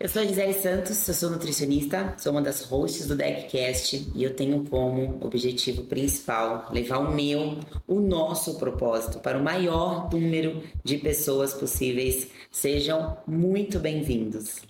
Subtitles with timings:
[0.00, 4.22] Eu sou a Gisele Santos, eu sou nutricionista, sou uma das hosts do DeckCast e
[4.22, 10.62] eu tenho como objetivo principal levar o meu, o nosso propósito para o maior número
[10.84, 12.28] de pessoas possíveis.
[12.48, 14.62] Sejam muito bem-vindos.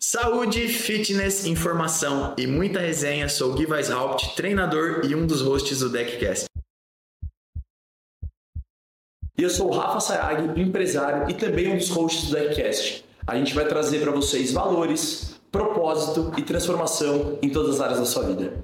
[0.00, 3.28] Saúde, fitness, informação e muita resenha.
[3.28, 6.55] Sou Gui Weishaupt, treinador e um dos hosts do DeckCast.
[9.38, 13.04] E eu sou o Rafa Sayag, empresário e também um dos hosts do Deckcast.
[13.26, 18.06] A gente vai trazer para vocês valores, propósito e transformação em todas as áreas da
[18.06, 18.54] sua vida.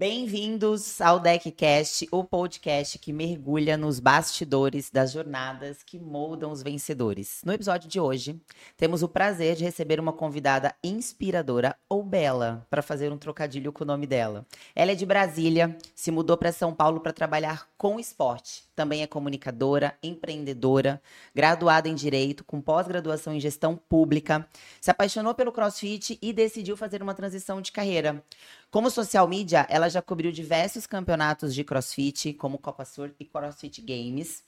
[0.00, 7.42] Bem-vindos ao DeckCast, o podcast que mergulha nos bastidores das jornadas que moldam os vencedores.
[7.44, 8.40] No episódio de hoje,
[8.78, 13.84] temos o prazer de receber uma convidada inspiradora, ou Bela, para fazer um trocadilho com
[13.84, 14.46] o nome dela.
[14.74, 18.64] Ela é de Brasília, se mudou para São Paulo para trabalhar com esporte.
[18.74, 21.02] Também é comunicadora, empreendedora,
[21.34, 24.48] graduada em Direito, com pós-graduação em Gestão Pública.
[24.80, 28.24] Se apaixonou pelo CrossFit e decidiu fazer uma transição de carreira.
[28.70, 33.82] Como social media, ela já cobriu diversos campeonatos de CrossFit, como Copa Sur e CrossFit
[33.82, 34.42] Games.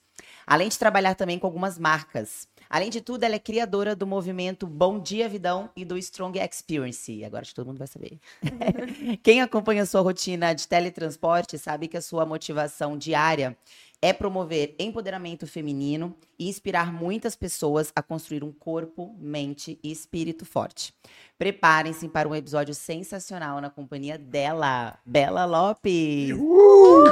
[0.47, 2.49] Além de trabalhar também com algumas marcas.
[2.69, 7.25] Além de tudo, ela é criadora do movimento Bom Dia Vidão e do Strong Experience.
[7.25, 8.19] Agora acho que todo mundo vai saber.
[9.23, 13.57] Quem acompanha sua rotina de teletransporte sabe que a sua motivação diária
[14.03, 20.45] é promover empoderamento feminino e inspirar muitas pessoas a construir um corpo, mente e espírito
[20.45, 20.93] forte.
[21.39, 26.33] Preparem-se para um episódio sensacional na companhia dela, Bela Lopes.
[26.33, 27.05] Uh!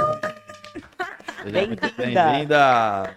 [1.45, 1.93] Bem-vinda.
[1.97, 3.17] Bem-vinda.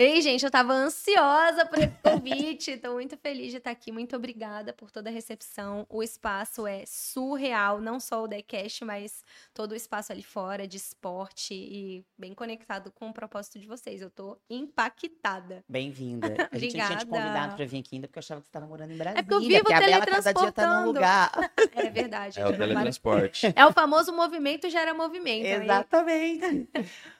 [0.00, 2.76] Ei, gente, eu tava ansiosa por esse convite.
[2.76, 3.90] Tô muito feliz de estar aqui.
[3.90, 5.84] Muito obrigada por toda a recepção.
[5.88, 10.76] O espaço é surreal, não só o Decast, mas todo o espaço ali fora de
[10.76, 14.00] esporte e bem conectado com o propósito de vocês.
[14.00, 15.64] Eu tô impactada.
[15.68, 16.28] Bem-vinda.
[16.52, 18.66] A gente tinha te convidado pra vir aqui ainda porque eu achava que você estava
[18.68, 19.18] morando em Brasília.
[19.18, 20.92] É porque eu vivo porque a Bela cada dia tá num teletransportando.
[20.92, 21.52] lugar.
[21.74, 22.38] É verdade.
[22.38, 23.52] É o teletransporte.
[23.56, 25.44] É o famoso movimento gera movimento.
[25.44, 26.68] aí- Exatamente.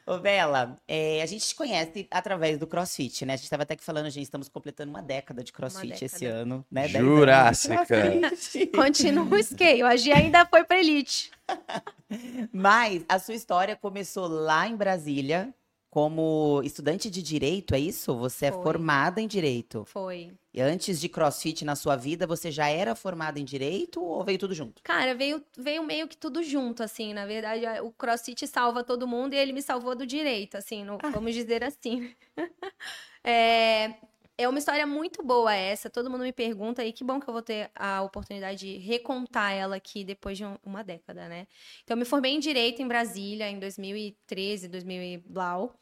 [0.09, 3.35] Ô, Bela, é, a gente te conhece através do CrossFit, né?
[3.35, 6.41] A gente tava até que falando, gente, estamos completando uma década de CrossFit esse década.
[6.41, 6.89] ano, né?
[6.89, 7.87] Jurássica.
[8.75, 9.83] Continua o skate.
[9.83, 11.31] A Gia ainda foi pra elite.
[12.51, 15.53] Mas a sua história começou lá em Brasília,
[15.91, 18.15] como estudante de direito, é isso?
[18.17, 18.63] Você é Foi.
[18.63, 19.85] formada em direito.
[19.87, 20.33] Foi.
[20.53, 24.39] E antes de CrossFit na sua vida, você já era formada em direito ou veio
[24.39, 24.83] tudo junto?
[24.83, 27.15] Cara, veio, veio meio que tudo junto, assim.
[27.15, 30.99] Na verdade, o crossfit salva todo mundo e ele me salvou do direito, assim, no-
[31.13, 32.15] vamos dizer assim.
[33.25, 33.95] É,
[34.39, 35.91] é uma história muito boa essa.
[35.91, 39.53] Todo mundo me pergunta e que bom que eu vou ter a oportunidade de recontar
[39.53, 41.47] ela aqui depois de um- uma década, né?
[41.83, 45.75] Então, eu me formei em Direito em Brasília em 2013, 2000 e blau.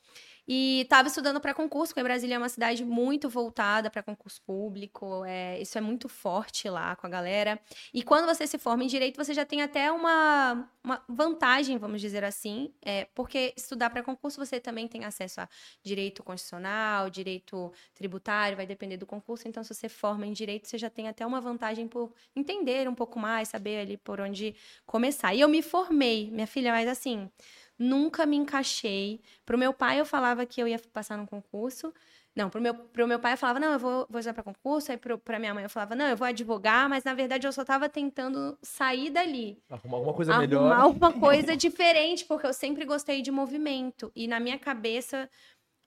[0.48, 5.24] E estava estudando para concurso, porque Brasília é uma cidade muito voltada para concurso público.
[5.24, 7.60] é, isso é muito forte lá com a galera.
[7.92, 12.00] E quando você se forma em direito, você já tem até uma, uma vantagem, vamos
[12.00, 15.48] dizer assim, é, porque estudar para concurso você também tem acesso a
[15.82, 19.48] direito constitucional, direito tributário, vai depender do concurso.
[19.48, 22.94] Então, se você forma em direito, você já tem até uma vantagem por entender um
[22.94, 25.34] pouco mais, saber ali por onde começar.
[25.34, 27.30] E eu me formei, minha filha, mas assim,
[27.78, 29.20] nunca me encaixei.
[29.44, 31.92] Pro meu pai, eu falava que eu ia passar num concurso.
[32.34, 34.92] Não, pro meu, pro meu pai eu falava, não, eu vou, vou estudar para concurso.
[34.92, 37.52] Aí pro, pra minha mãe eu falava, não, eu vou advogar, mas na verdade eu
[37.52, 39.58] só tava tentando sair dali.
[39.70, 40.86] Arrumar alguma coisa arrumar melhor.
[40.96, 44.12] uma coisa diferente, porque eu sempre gostei de movimento.
[44.14, 45.30] E na minha cabeça,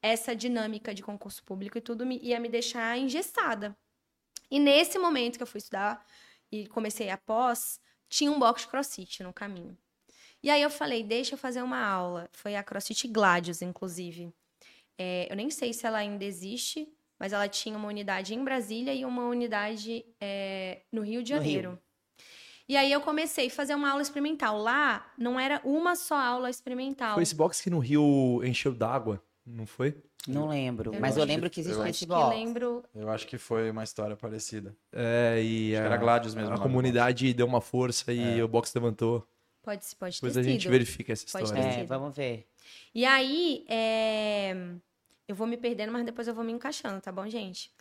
[0.01, 3.77] essa dinâmica de concurso público e tudo me- ia me deixar engessada.
[4.49, 6.03] E nesse momento que eu fui estudar
[6.51, 7.79] e comecei a pós,
[8.09, 9.77] tinha um box de crossfit no caminho.
[10.41, 12.29] E aí eu falei, deixa eu fazer uma aula.
[12.31, 14.31] Foi a CrossFit Gladius, inclusive.
[14.97, 16.87] É, eu nem sei se ela ainda existe,
[17.19, 21.41] mas ela tinha uma unidade em Brasília e uma unidade é, no Rio de Rio.
[21.41, 21.79] Janeiro.
[22.67, 24.57] E aí eu comecei a fazer uma aula experimental.
[24.57, 27.15] Lá não era uma só aula experimental.
[27.15, 29.97] Foi esse box que no Rio encheu d'água, não foi?
[30.27, 32.35] Não lembro, Eu mas eu lembro que- que existe eu esse box.
[32.35, 32.83] lembro.
[32.93, 34.75] Eu acho que foi uma história parecida.
[34.93, 36.51] É, e Acho que a, era Gladius mesmo.
[36.51, 38.43] a do comunidade deu uma força e É.
[38.43, 39.25] o box levantou.
[39.61, 41.81] Pode, pode Depois ter a gente verifica essa Pode história.
[41.81, 42.47] É, vamos ver.
[42.93, 44.55] E aí, é,
[45.27, 47.71] Eu vou me perdendo, mas depois eu vou me encaixando, tá bom, gente?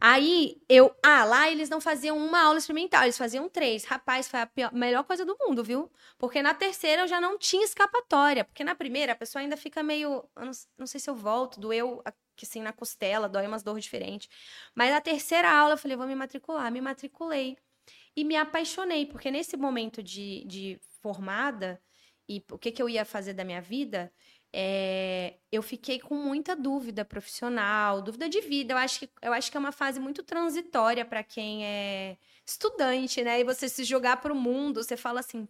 [0.00, 0.94] Aí eu.
[1.02, 3.84] Ah, lá eles não faziam uma aula experimental, eles faziam três.
[3.84, 5.90] Rapaz, foi a pior- melhor coisa do mundo, viu?
[6.16, 8.44] Porque na terceira eu já não tinha escapatória.
[8.44, 10.24] Porque na primeira a pessoa ainda fica meio.
[10.36, 13.82] Eu não, não sei se eu volto, doeu aqui assim na costela, dói umas dores
[13.84, 14.28] diferentes.
[14.74, 16.70] Mas na terceira aula eu falei, vou me matricular.
[16.70, 17.56] Me matriculei.
[18.14, 21.82] E me apaixonei, porque nesse momento de, de formada,
[22.28, 24.12] e o que, que eu ia fazer da minha vida,
[24.52, 28.74] é, eu fiquei com muita dúvida profissional, dúvida de vida.
[28.74, 33.22] Eu acho que, eu acho que é uma fase muito transitória para quem é estudante,
[33.22, 33.40] né?
[33.40, 35.48] E você se jogar para o mundo, você fala assim.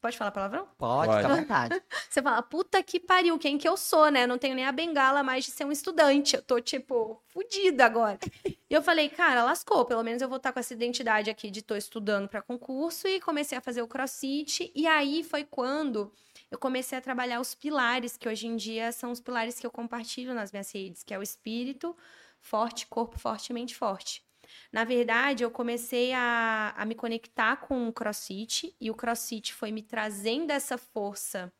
[0.00, 0.68] Pode falar palavrão?
[0.78, 1.22] Pode, Pode.
[1.22, 1.82] fica à vontade.
[2.08, 4.26] Você fala, puta que pariu, quem que eu sou, né?
[4.26, 6.36] Não tenho nem a bengala mais de ser um estudante.
[6.36, 8.18] Eu tô, tipo, fodida agora.
[8.44, 9.84] e eu falei, cara, lascou.
[9.84, 13.08] Pelo menos eu vou estar com essa identidade aqui de tô estudando para concurso.
[13.08, 14.70] E comecei a fazer o crossfit.
[14.74, 16.12] E aí foi quando
[16.50, 19.70] eu comecei a trabalhar os pilares, que hoje em dia são os pilares que eu
[19.70, 21.96] compartilho nas minhas redes, que é o espírito
[22.40, 24.25] forte, corpo forte e mente forte.
[24.72, 29.70] Na verdade, eu comecei a, a me conectar com o crossfit e o crossfit foi
[29.70, 31.52] me trazendo essa força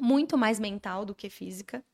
[0.00, 1.84] muito mais mental do que física.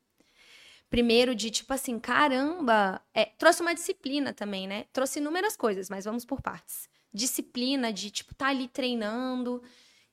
[0.89, 4.85] Primeiro, de tipo assim, caramba, é, trouxe uma disciplina também, né?
[4.91, 6.89] Trouxe inúmeras coisas, mas vamos por partes.
[7.13, 9.63] Disciplina de, tipo, tá ali treinando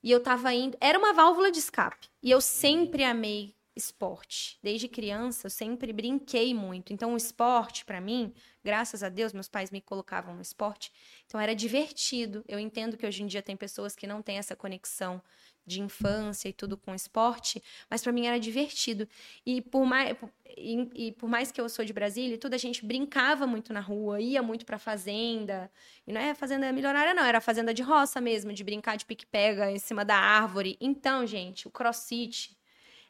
[0.02, 0.78] e eu tava indo.
[0.80, 2.08] Era uma válvula de escape.
[2.22, 4.58] E eu sempre amei esporte.
[4.62, 6.92] Desde criança, eu sempre brinquei muito.
[6.92, 10.92] Então, o esporte, pra mim, graças a Deus, meus pais me colocavam no esporte.
[11.26, 12.44] Então, era divertido.
[12.46, 15.22] Eu entendo que hoje em dia tem pessoas que não têm essa conexão
[15.68, 19.06] de infância e tudo com esporte, mas pra mim era divertido.
[19.44, 20.16] E por mais,
[20.56, 23.72] e, e por mais que eu sou de Brasília e tudo, a gente brincava muito
[23.72, 25.70] na rua, ia muito pra fazenda.
[26.06, 29.70] E não é fazenda milionária, não, era fazenda de roça mesmo, de brincar de pique-pega
[29.70, 30.76] em cima da árvore.
[30.80, 32.57] Então, gente, o crossfit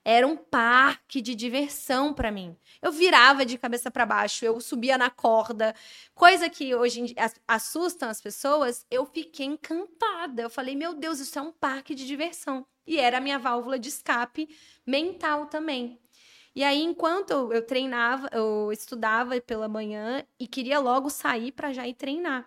[0.04, 2.56] era um parque de diversão pra mim.
[2.80, 5.74] Eu virava de cabeça pra baixo, eu subia na corda,
[6.14, 8.86] coisa que hoje dia as- assustam as pessoas.
[8.90, 10.42] Eu fiquei encantada.
[10.42, 12.66] Eu falei, meu Deus, isso é um parque de diversão.
[12.86, 14.48] E era a minha válvula de escape
[14.86, 16.00] mental também.
[16.54, 21.72] E aí, enquanto eu, eu treinava, eu estudava pela manhã e queria logo sair pra
[21.72, 22.46] já ir treinar.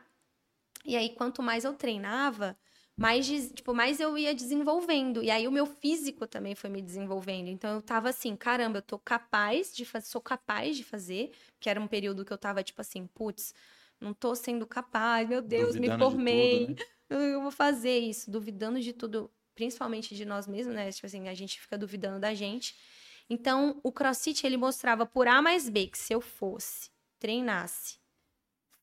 [0.83, 2.57] E aí, quanto mais eu treinava,
[3.01, 5.23] mais, tipo, mais eu ia desenvolvendo.
[5.23, 7.47] E aí o meu físico também foi me desenvolvendo.
[7.47, 11.67] Então eu tava assim, caramba, eu tô capaz de fazer, sou capaz de fazer, que
[11.67, 13.55] era um período que eu tava tipo assim, putz,
[13.99, 16.67] não tô sendo capaz, meu Deus, me Duvidando de formei.
[16.67, 16.85] tudo, né?
[17.09, 20.91] eu, eu vou fazer isso, duvidando de tudo, principalmente de nós mesmos, né?
[20.91, 22.75] Tipo assim, a gente fica duvidando da gente.
[23.27, 28.00] Então, o CrossFit ele mostrava por A mais B que se eu fosse, treinasse,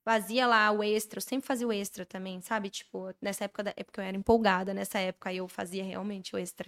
[0.09, 2.71] fazia lá o extra, eu sempre fazia o extra também, sabe?
[2.71, 6.35] Tipo, nessa época, da, é porque eu era empolgada nessa época, aí eu fazia realmente
[6.35, 6.67] o extra.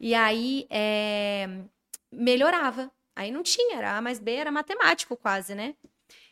[0.00, 1.46] E aí, é,
[2.10, 2.90] melhorava.
[3.14, 5.76] Aí não tinha, era A mais B, era matemático quase, né?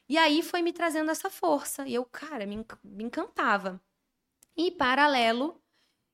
[0.09, 1.87] E aí foi me trazendo essa força.
[1.87, 3.79] E eu, cara, me, me encantava.
[4.57, 5.61] E, paralelo,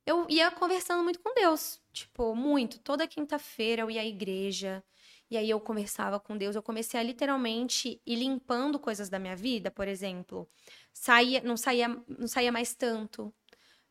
[0.04, 1.80] eu ia conversando muito com Deus.
[1.92, 2.80] Tipo, muito.
[2.80, 4.82] Toda quinta-feira eu ia à igreja.
[5.30, 6.56] E aí eu conversava com Deus.
[6.56, 10.48] Eu comecei a literalmente ir limpando coisas da minha vida, por exemplo.
[10.92, 11.88] Saía, não saía,
[12.18, 13.32] não saía mais tanto.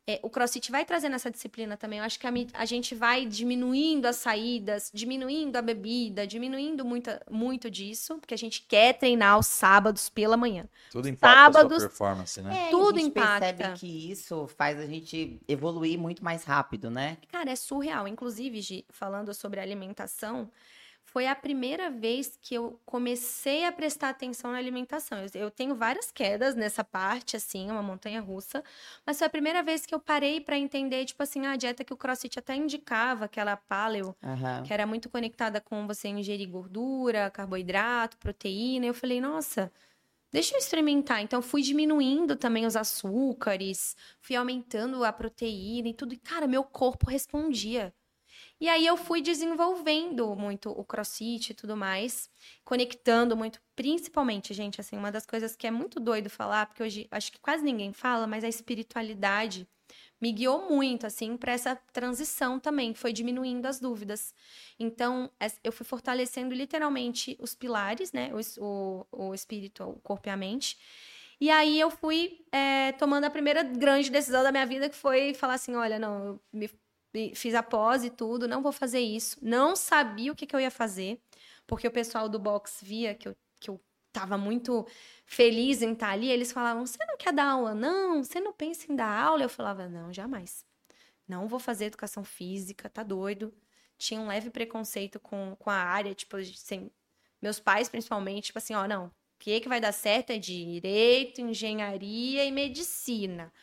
[0.05, 1.99] É, o CrossFit vai trazendo essa disciplina também.
[1.99, 7.21] Eu acho que a, a gente vai diminuindo as saídas, diminuindo a bebida, diminuindo muita,
[7.29, 10.67] muito disso, porque a gente quer treinar os sábados pela manhã.
[10.91, 12.67] Tudo impacta a Sábados- sua performance, né?
[12.67, 13.53] É, Tudo e a gente impacta.
[13.53, 17.17] percebe que isso faz a gente evoluir muito mais rápido, né?
[17.31, 18.07] Cara, é surreal.
[18.07, 20.51] Inclusive, Gi, falando sobre alimentação,
[21.11, 25.17] foi a primeira vez que eu comecei a prestar atenção na alimentação.
[25.17, 28.63] Eu, eu tenho várias quedas nessa parte, assim, uma montanha russa,
[29.05, 31.93] mas foi a primeira vez que eu parei pra entender, tipo assim, a dieta que
[31.93, 34.63] o CrossFit até indicava, aquela paleo, Aham.
[34.63, 38.85] que era muito conectada com você ingerir gordura, carboidrato, proteína.
[38.85, 39.71] Eu falei, nossa,
[40.31, 41.21] deixa eu experimentar.
[41.21, 46.13] Então, fui diminuindo também os açúcares, fui aumentando a proteína e tudo.
[46.13, 47.93] E, cara, meu corpo respondia.
[48.59, 52.29] E aí eu fui desenvolvendo muito o crossfit e tudo mais,
[52.65, 57.07] conectando muito, principalmente, gente, assim, uma das coisas que é muito doido falar, porque hoje
[57.09, 59.65] acho que quase ninguém fala, mas a espiritualidade
[60.21, 64.33] me guiou muito, assim, para essa transição também, foi diminuindo as dúvidas.
[64.77, 65.31] Então,
[65.63, 68.29] eu fui fortalecendo literalmente os pilares, né?
[68.59, 70.77] O, o, o espírito, o corpo e a mente.
[71.39, 75.33] E aí eu fui é, tomando a primeira grande decisão da minha vida, que foi
[75.33, 76.69] falar assim: olha, não, eu me-
[77.35, 79.37] fiz a pós e tudo, não vou fazer isso.
[79.41, 81.21] Não sabia o que, que eu ia fazer,
[81.67, 84.87] porque o pessoal do box via que eu, que eu tava muito
[85.25, 86.29] feliz em estar ali.
[86.29, 87.73] Eles falavam: você não quer dar aula?
[87.73, 89.43] Não, você não pensa em dar aula?
[89.43, 90.65] Eu falava: não, jamais.
[91.27, 93.53] Não vou fazer educação física, tá doido.
[93.97, 96.37] Tinha um leve preconceito com, com a área, tipo,
[97.41, 101.41] Meus pais, principalmente, tipo assim, ó, não, o que, que vai dar certo é direito,
[101.41, 103.53] engenharia e medicina.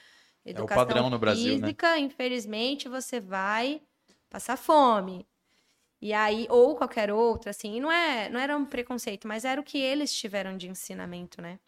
[0.47, 1.67] É o padrão no Brasil, né?
[1.67, 3.81] física, infelizmente, você vai
[4.31, 5.27] passar fome.
[6.01, 9.65] E aí, ou qualquer outra, assim, não, é, não era um preconceito, mas era o
[9.65, 11.59] que eles tiveram de ensinamento, né?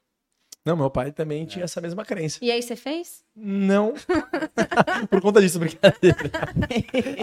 [0.64, 2.38] Não, meu pai também tinha essa mesma crença.
[2.42, 3.24] E aí você fez?
[3.34, 3.94] Não.
[5.08, 6.30] Por conta disso, brincadeira.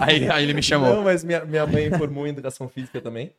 [0.00, 0.96] Aí, aí ele me chamou.
[0.96, 3.32] Não, mas minha, minha mãe formou em educação física também.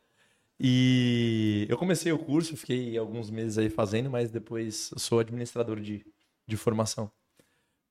[0.58, 5.78] E eu comecei o curso, fiquei alguns meses aí fazendo, mas depois eu sou administrador
[5.78, 6.04] de,
[6.46, 7.10] de formação.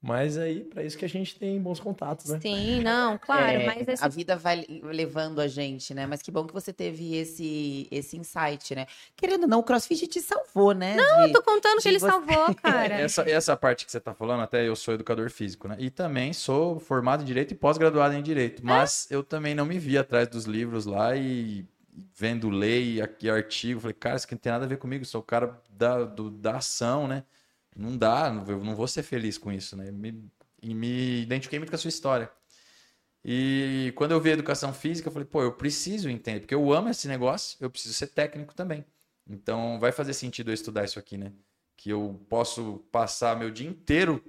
[0.08, 2.40] Mas aí, para isso que a gente tem bons contatos, né?
[2.42, 6.06] Sim, não, claro, É, mas esse A vida vai levando a gente, né?
[6.08, 8.86] Mas que bom que você teve esse, esse insight, né?
[9.18, 10.96] Querendo ou não, o crossfit te salvou, né?
[10.96, 12.96] Não, Eu tô contando que de ele você- salvou, cara.
[12.96, 15.76] Essa, essa parte que você tá falando, até eu sou educador físico, né?
[15.78, 18.66] E também sou formado em Direito e pós-graduado em Direito.
[18.66, 21.66] Mas eu também não me vi atrás dos livros lá e
[22.16, 23.82] vendo lei e artigo.
[23.82, 25.04] Falei, cara, isso aqui não tem nada a ver comigo.
[25.04, 27.24] Sou o cara da, do- da ação, né?
[27.78, 29.92] Não dá, eu não vou ser feliz com isso, né?
[29.92, 30.24] Me,
[30.62, 32.32] e me identifiquei muito com a sua história.
[33.24, 36.74] E quando eu vi a educação física, eu falei, pô, eu preciso entender, porque eu
[36.74, 38.84] amo esse negócio, eu preciso ser técnico também.
[39.30, 41.32] Então vai fazer sentido eu estudar isso aqui, né?
[41.76, 44.24] Que eu posso passar meu dia inteiro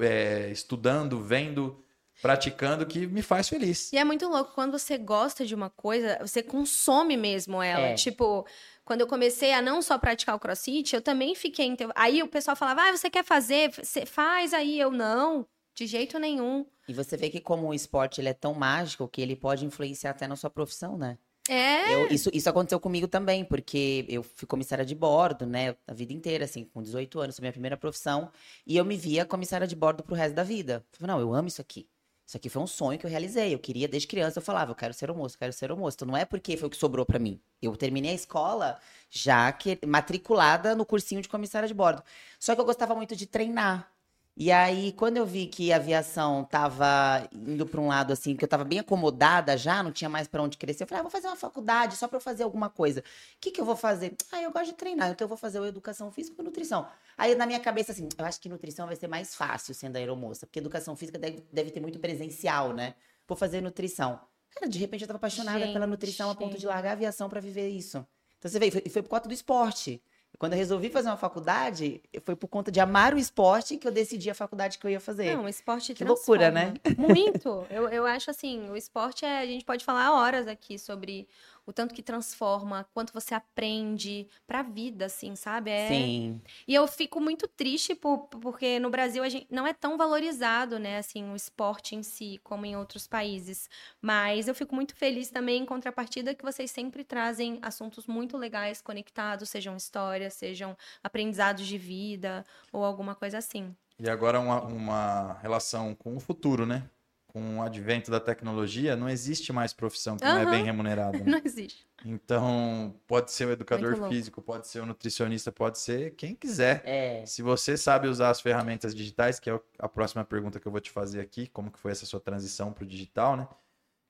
[0.00, 1.84] é, estudando, vendo,
[2.20, 3.92] praticando, que me faz feliz.
[3.92, 7.88] E é muito louco, quando você gosta de uma coisa, você consome mesmo ela.
[7.88, 7.94] É.
[7.94, 8.46] Tipo,
[8.84, 11.76] quando eu comecei a não só praticar o crossfit, eu também fiquei.
[11.94, 13.70] Aí o pessoal falava, ah, você quer fazer?
[13.72, 14.78] Você faz aí.
[14.78, 16.66] Eu não, de jeito nenhum.
[16.88, 20.10] E você vê que como o esporte ele é tão mágico que ele pode influenciar
[20.10, 21.16] até na sua profissão, né?
[21.48, 21.92] É.
[21.92, 25.76] Eu- isso, isso aconteceu comigo também, porque eu fui comissária de bordo, né?
[25.86, 28.30] A vida inteira, assim, com 18 anos, foi minha primeira profissão.
[28.66, 30.84] E eu me via comissária de bordo pro resto da vida.
[30.92, 31.88] Eu falei, não, eu amo isso aqui.
[32.26, 33.54] Isso aqui foi um sonho que eu realizei.
[33.54, 35.96] Eu queria, desde criança, eu falava, eu quero ser homoço, eu quero ser homoço.
[35.96, 37.40] Então não é porque foi o que sobrou pra mim.
[37.60, 38.78] Eu terminei a escola
[39.10, 42.02] já que, matriculada no cursinho de comissária de bordo.
[42.40, 43.91] Só que eu gostava muito de treinar.
[44.34, 48.42] E aí, quando eu vi que a aviação tava indo para um lado assim, que
[48.42, 51.10] eu tava bem acomodada já, não tinha mais para onde crescer, eu falei, ah, vou
[51.10, 53.00] fazer uma faculdade só para eu fazer alguma coisa.
[53.00, 53.04] O
[53.38, 54.16] que que eu vou fazer?
[54.32, 56.88] Ah, eu gosto de treinar, então eu vou fazer educação física ou nutrição.
[57.16, 60.46] Aí na minha cabeça assim, eu acho que nutrição vai ser mais fácil sendo aeromoça,
[60.46, 62.94] porque educação física deve, deve ter muito presencial, né?
[63.28, 64.18] Vou fazer nutrição.
[64.50, 66.60] Cara, de repente eu tava apaixonada pela nutrição a ponto Gente.
[66.60, 68.06] de largar a aviação para viver isso.
[68.38, 70.02] Então você vê, foi, foi por conta do esporte.
[70.38, 73.92] Quando eu resolvi fazer uma faculdade, foi por conta de amar o esporte que eu
[73.92, 75.36] decidi a faculdade que eu ia fazer.
[75.36, 76.74] Não, o esporte Que loucura, né?
[76.98, 77.64] Muito.
[77.70, 79.40] Eu, eu acho assim, o esporte é.
[79.40, 81.28] A gente pode falar horas aqui sobre
[81.66, 85.70] o tanto que transforma, quanto você aprende pra vida, assim, sabe?
[85.70, 86.40] É, Sim.
[86.66, 90.78] E eu fico muito triste por- porque no Brasil a gente não é tão valorizado,
[90.78, 93.68] né, assim, o esporte em si, como em outros países.
[94.00, 98.80] Mas eu fico muito feliz também em contrapartida que vocês sempre trazem assuntos muito legais
[98.82, 103.74] conectados, sejam histórias, sejam aprendizados de vida ou alguma coisa assim.
[103.98, 106.88] E agora uma, uma relação com o futuro, né?
[107.32, 111.16] Com o advento da tecnologia, não existe mais profissão que não é bem remunerada.
[111.16, 111.24] né?
[111.32, 111.86] Não existe.
[112.04, 116.82] Então, pode ser o educador físico, pode ser o nutricionista, pode ser quem quiser.
[116.84, 117.24] É.
[117.24, 120.80] Se você sabe usar as ferramentas digitais, que é a próxima pergunta que eu vou
[120.80, 123.48] te fazer aqui, como que foi essa sua transição para o digital, né?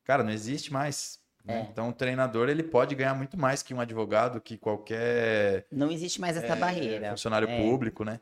[0.04, 1.20] Cara, não existe mais.
[1.44, 1.58] né?
[1.58, 1.60] É.
[1.70, 6.20] Então, o treinador ele pode ganhar muito mais que um advogado, que qualquer Não existe
[6.20, 7.10] mais essa é, barreira.
[7.10, 7.62] funcionário É.
[7.62, 8.18] público, né?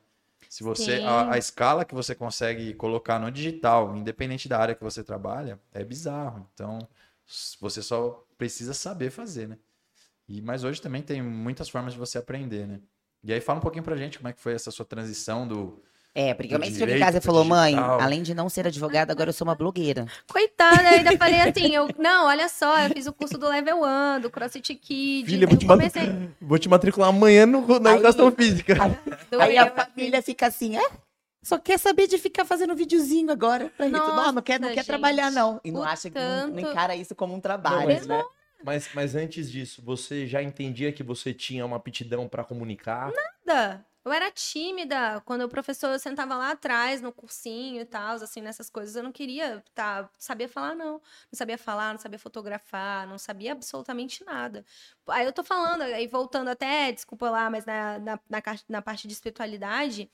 [0.51, 4.83] Se você a, a escala que você consegue colocar no digital, independente da área que
[4.83, 6.45] você trabalha, é bizarro.
[6.53, 6.81] Então,
[7.61, 9.59] você só precisa saber fazer, né?
[10.29, 12.81] E mas hoje também tem muitas formas de você aprender, né?
[13.23, 15.81] E aí fala um pouquinho pra gente como é que foi essa sua transição do
[16.13, 18.67] É, porque a mãe chegou em casa e falou, mãe, digital." além de não ser
[18.67, 20.07] advogada, agora eu sou uma blogueira.
[20.29, 23.81] Coitada, eu ainda falei assim, eu, não, olha só, eu fiz o curso do Level
[24.17, 25.31] 1, do CrossFit Kids.
[25.31, 26.03] Filha, vou eu te, comecei...
[26.43, 28.75] vou te matricular amanhã no- na Aí- educação física.
[29.31, 30.91] do Aí a família fica assim, é?
[31.43, 33.71] Só quer saber de ficar fazendo videozinho agora.
[33.77, 33.95] Pra gente.
[33.97, 35.59] Não, não quer, não Nossa, quer trabalhar, não.
[35.65, 38.23] E não acha que não, não tanto- encara isso como um Não, trabalho, mas, né?
[38.63, 43.11] mas, mas antes disso, você já entendia que você tinha uma aptidão para comunicar?
[43.47, 43.87] tímida.
[44.05, 45.21] Eu era tímida.
[45.27, 49.13] Quando o professor sentava lá atrás, no cursinho e tal, assim, nessas coisas, eu não
[49.13, 50.95] queria tá, sabia falar, não.
[50.95, 51.01] Não
[51.35, 54.65] sabia falar, não sabia fotografar, não sabia absolutamente nada.
[55.09, 59.07] Aí eu tô falando, aí voltando até, desculpa lá, mas na, na, na, na parte
[59.07, 60.11] de espiritualidade,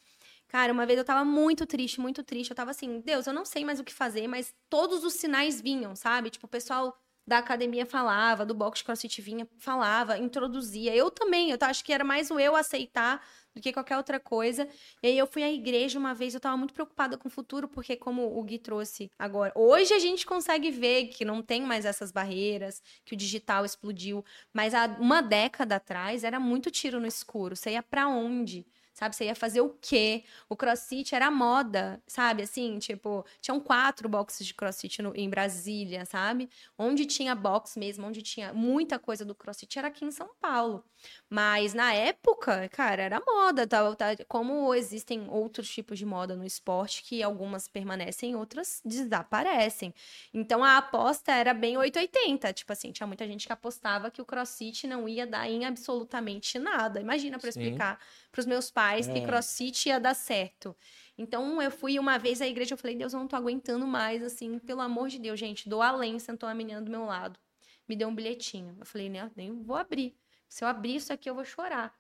[0.49, 2.51] cara, uma vez eu tava muito triste, muito triste.
[2.51, 5.61] Eu tava assim, Deus, eu não sei mais o que fazer, mas todos os sinais
[5.61, 6.31] vinham, sabe?
[6.31, 10.95] Tipo, o pessoal da academia falava, do box crossfit vinha, falava, introduzia.
[10.95, 13.21] Eu também, eu acho que era mais o eu aceitar
[13.57, 14.69] do que qualquer outra coisa.
[15.03, 17.67] E aí eu fui à igreja uma vez, eu tava muito preocupada com o futuro,
[17.67, 21.87] porque como o Gui trouxe agora, hoje a gente consegue ver que não tem mais
[21.87, 24.23] essas barreiras, que o digital explodiu,
[24.53, 27.57] mas há uma década atrás era muito tiro no escuro.
[27.57, 28.67] Você ia para onde?
[28.97, 29.15] Sabe?
[29.15, 30.25] Você ia fazer o quê?
[30.49, 32.43] O crossfit era moda, sabe?
[32.43, 36.49] Assim, tipo, tinham quatro boxes de crossfit no, em Brasília, sabe?
[36.79, 40.83] Onde tinha box mesmo, onde tinha muita coisa do crossfit era aqui em São Paulo.
[41.29, 46.45] Mas na época, cara, era moda, tá, tá, como existem outros tipos de moda no
[46.45, 49.93] esporte, que algumas permanecem, outras desaparecem.
[50.33, 54.25] Então a aposta era bem 880, tipo assim, tinha muita gente que apostava que o
[54.25, 56.99] crossfit não ia dar em absolutamente nada.
[56.99, 58.01] Imagina para explicar
[58.37, 59.15] para os meus pais é.
[59.15, 60.77] que crossfit ia dar certo.
[61.17, 64.23] Então eu fui uma vez à igreja, eu falei, Deus, eu não tô aguentando mais,
[64.23, 67.41] assim, pelo amor de Deus, gente, dou além, sentou uma menina do meu lado,
[67.89, 68.77] me deu um bilhetinho.
[68.79, 70.15] Eu falei, nem, nem vou abrir.
[70.47, 71.95] Se eu abrir isso aqui, eu vou chorar.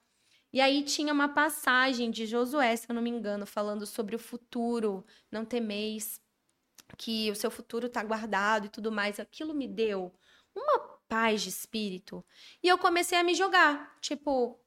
[0.52, 4.18] E aí tinha uma passagem de Josué, se eu não me engano, falando sobre o
[4.18, 6.20] futuro, não temeis,
[6.98, 9.18] que o seu futuro está guardado e tudo mais.
[9.18, 10.12] Aquilo me deu
[10.54, 12.22] uma paz de espírito.
[12.62, 13.96] E eu comecei a me jogar.
[14.00, 14.60] Tipo,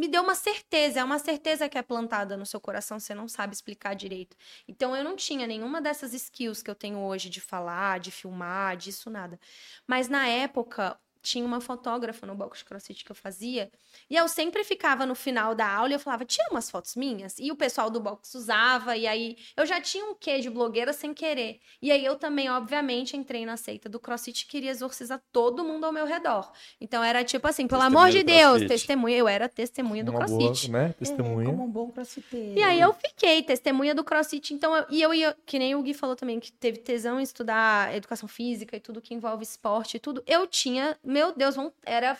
[0.00, 3.28] me deu uma certeza, é uma certeza que é plantada no seu coração, você não
[3.28, 4.34] sabe explicar direito.
[4.66, 8.78] Então eu não tinha nenhuma dessas skills que eu tenho hoje de falar, de filmar,
[8.78, 9.38] disso nada.
[9.86, 13.70] Mas na época, tinha uma fotógrafa no box de crossfit que eu fazia,
[14.08, 17.38] e eu sempre ficava no final da aula e eu falava, tira umas fotos minhas,
[17.38, 20.92] e o pessoal do box usava, e aí eu já tinha um quê de blogueira
[20.92, 21.60] sem querer.
[21.82, 25.84] E aí eu também, obviamente, entrei na seita do crossfit e queria exorcizar todo mundo
[25.84, 26.50] ao meu redor.
[26.80, 28.68] Então era tipo assim, pelo Testemunha amor de Deus, crossfit.
[28.68, 30.68] testemunha, eu era testemunha do Uma crossfit.
[30.70, 30.94] boa, né?
[30.98, 31.46] Testemunha.
[31.50, 32.58] Como um bom crossfiteiro.
[32.58, 35.82] E aí eu fiquei testemunha do CrossFit, então eu, e eu ia, que nem o
[35.82, 39.96] Gui falou também, que teve tesão em estudar educação física e tudo que envolve esporte
[39.96, 40.22] e tudo.
[40.26, 42.18] Eu tinha, meu Deus, era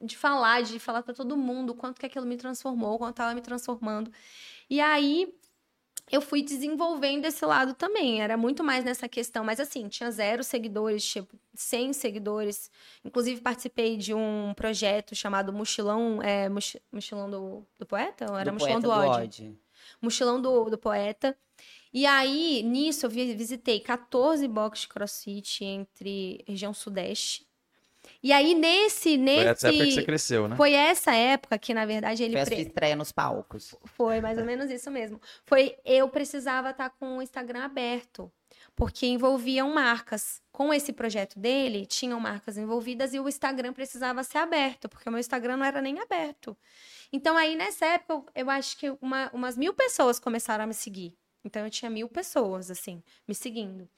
[0.00, 3.16] de falar, de falar pra todo mundo o quanto que aquilo me transformou, o quanto
[3.16, 4.10] tava me transformando.
[4.70, 5.32] E aí
[6.10, 10.42] eu fui desenvolvendo esse lado também, era muito mais nessa questão, mas assim, tinha zero
[10.42, 12.70] seguidores, tipo, 100 seguidores.
[13.04, 18.26] Inclusive participei de um projeto chamado Mochilão, é, Mochi- Mochilão do, do Poeta?
[18.30, 19.58] Ou era Do Mochilão do poeta ódio?
[20.00, 21.36] mochilão do, do poeta.
[21.92, 27.46] E aí, nisso, eu vi- visitei 14 boxes de crossfit entre região sudeste.
[28.22, 29.16] E aí, nesse.
[29.16, 30.56] nesse Foi essa época que você cresceu, né?
[30.56, 32.36] foi essa época que, na verdade, ele.
[32.36, 33.74] Foi pre- estreia nos palcos.
[33.84, 35.20] foi mais ou menos isso mesmo.
[35.44, 38.30] Foi eu precisava estar com o Instagram aberto,
[38.74, 40.42] porque envolviam marcas.
[40.50, 45.12] Com esse projeto dele, tinham marcas envolvidas e o Instagram precisava ser aberto, porque o
[45.12, 46.56] meu Instagram não era nem aberto.
[47.12, 50.74] Então aí nessa época eu, eu acho que uma- umas mil pessoas começaram a me
[50.74, 51.14] seguir.
[51.44, 53.88] Então eu tinha mil pessoas assim me seguindo.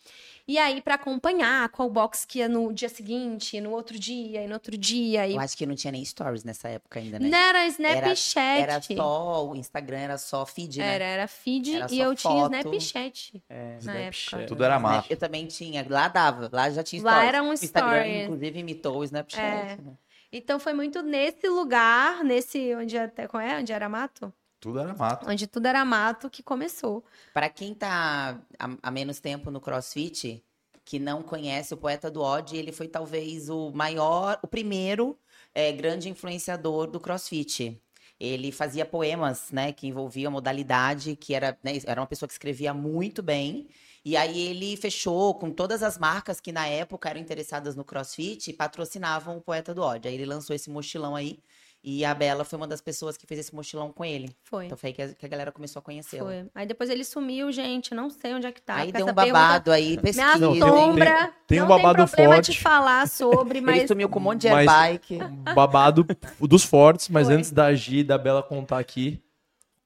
[0.47, 4.47] E aí para acompanhar qual box que ia no dia seguinte, no outro dia e
[4.47, 7.29] no outro dia e Eu acho que não tinha nem stories nessa época ainda, né?
[7.29, 8.39] não era Snapchat.
[8.63, 10.95] Era só, o Instagram era só feed, né?
[10.95, 12.55] Era, era feed Era e eu tinha foto.
[12.75, 13.55] Snapchat É.
[13.55, 13.79] na época.
[13.81, 14.47] Snapchat.
[14.47, 15.07] Tudo era mato.
[15.11, 17.29] Eu também tinha, lá dava, lá já tinha Lá stories.
[17.29, 18.23] era um O Instagram, story.
[18.25, 19.41] inclusive, imitou o Snapchat.
[19.43, 19.77] É.
[19.83, 19.93] né?
[20.33, 24.95] Então foi muito nesse lugar, nesse onde até qual é, onde era mato, Tudo era
[24.95, 25.29] mato.
[25.29, 27.03] onde tudo era mato que começou.
[27.33, 30.45] Pra quem tá há, menos tempo no CrossFit,
[30.85, 35.19] que não conhece o Poeta do Odd, ele foi talvez o maior, o primeiro
[35.55, 37.81] é, grande influenciador do CrossFit.
[38.19, 42.35] Ele fazia poemas, né, que envolviam a modalidade, que era, né, era uma pessoa que
[42.35, 43.67] escrevia muito bem.
[44.05, 48.51] E aí ele fechou com todas as marcas que na época eram interessadas no CrossFit
[48.51, 50.07] e patrocinavam o Poeta do Odd.
[50.07, 51.39] Aí ele lançou esse mochilão aí.
[51.83, 54.37] E a Bela foi uma das pessoas que fez esse mochilão com ele.
[54.45, 54.67] Foi.
[54.67, 56.27] Então foi aí que a, que a galera começou a conhecê-lo.
[56.27, 56.45] Foi.
[56.55, 58.75] Aí depois ele sumiu, gente, não sei onde é que tá.
[58.77, 60.37] Aí deu um pergunta babado aí, Me pesquisa.
[60.37, 61.33] Não, tem- assombra.
[61.47, 62.53] tem um não babado tem problema forte.
[62.53, 65.19] de falar sobre, Ele mas sumiu com um monte de Mas- airbike.
[65.55, 66.07] babado
[66.39, 67.37] dos fortes, mas Foi.
[67.37, 69.19] antes da Gi e da Bela contar aqui,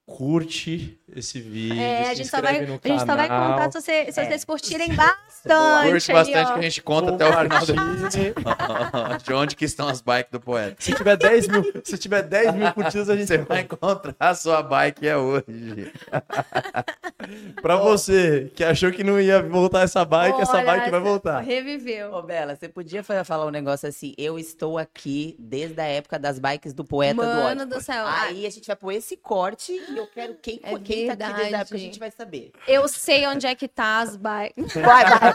[0.05, 1.79] curte esse vídeo.
[1.79, 4.25] é, a gente, só vai, a gente só vai contar se, você- se É.
[4.25, 5.89] vocês curtirem bastante.
[5.91, 6.53] Curte aí, bastante ó.
[6.53, 8.33] que a gente conta até o final do compartilhe.
[9.23, 10.75] De onde que estão as bikes do poeta.
[10.79, 14.33] Se tiver 10 mil, se tiver 10 mil curtidas, a gente Você vai encontrar a
[14.35, 15.91] sua bike é hoje.
[17.61, 21.09] Pra você que achou que não ia voltar essa bike, essa Olha, bike vai essa-
[21.09, 21.39] voltar.
[21.41, 22.13] Reviveu.
[22.13, 26.19] Ô, Bela, você podia fa- falar um negócio assim, eu estou aqui desde a época
[26.19, 27.65] das bikes do Poeta do Mano Ódio.
[27.77, 28.05] do céu.
[28.05, 31.17] Aí a gente vai pôr esse corte e eu quero quem, É quem tá aqui
[31.17, 31.77] desde a época, a verdade.
[31.77, 32.51] gente vai saber.
[32.67, 34.73] Eu sei onde é que tá as bikes.
[34.73, 35.33] Vai, vai.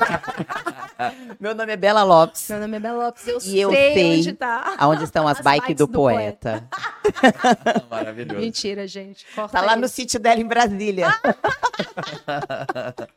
[1.40, 2.48] Meu nome é Bela Lopes.
[2.50, 4.74] Meu nome é Bela Lopes, eu, E eu sei, sei onde tá.
[4.78, 6.68] Aonde estão as, As bikes, bikes do, do poeta?
[7.90, 8.40] Maravilhoso.
[8.40, 9.26] Mentira, gente.
[9.34, 9.80] Corta Tá lá isso.
[9.80, 11.08] no sítio dela em Brasília.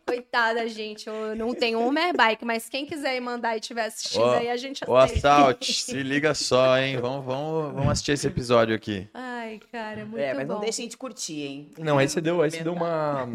[0.06, 1.08] Coitada, gente.
[1.08, 4.50] Eu não tenho um Uber Bike, mas quem quiser ir mandar e estiver assistindo aí,
[4.50, 5.34] a gente Ô, aceita.
[5.34, 6.98] Assault, se liga só, hein?
[6.98, 9.08] Vamos, vamos, vamos assistir esse episódio aqui.
[9.14, 10.54] Ai, cara, muito É, mas bom.
[10.56, 11.70] não deixem de curtir, hein?
[11.78, 13.26] Não, aí você deu, aí você deu uma,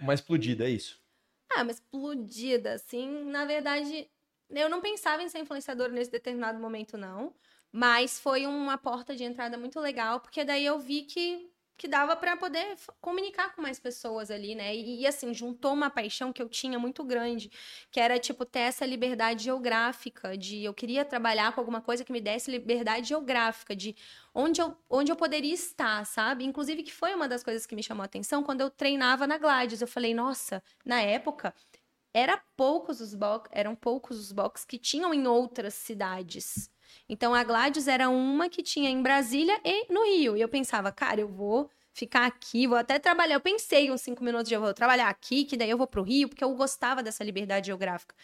[0.00, 1.00] uma explodida, é isso.
[1.50, 4.08] Ah, mas explodida, assim, na verdade,
[4.50, 7.34] eu não pensava em ser influenciadora nesse determinado momento, não.
[7.70, 12.16] Mas foi uma porta de entrada muito legal, porque daí eu vi que, que dava
[12.16, 14.74] pra poder comunicar com mais pessoas ali, né?
[14.74, 17.50] E, e, assim, juntou uma paixão que eu tinha muito grande,
[17.90, 22.10] que era, tipo, ter essa liberdade geográfica, de eu queria trabalhar com alguma coisa que
[22.10, 23.94] me desse liberdade geográfica, de
[24.34, 26.44] onde eu, onde eu poderia estar, sabe?
[26.44, 29.38] Inclusive, que foi uma das coisas que me chamou a atenção quando eu treinava na
[29.38, 29.80] Gladys.
[29.80, 31.54] Eu falei, nossa, na época,
[32.12, 36.70] era poucos os box, eram poucos os box que tinham em outras cidades.
[37.08, 40.36] Então a Gladys era uma que tinha em Brasília e no Rio.
[40.36, 43.34] E eu pensava, cara, eu vou ficar aqui, vou até trabalhar.
[43.34, 46.00] Eu pensei uns cinco minutos de eu vou trabalhar aqui, que daí eu vou pro
[46.04, 48.14] Rio, porque eu gostava dessa liberdade geográfica.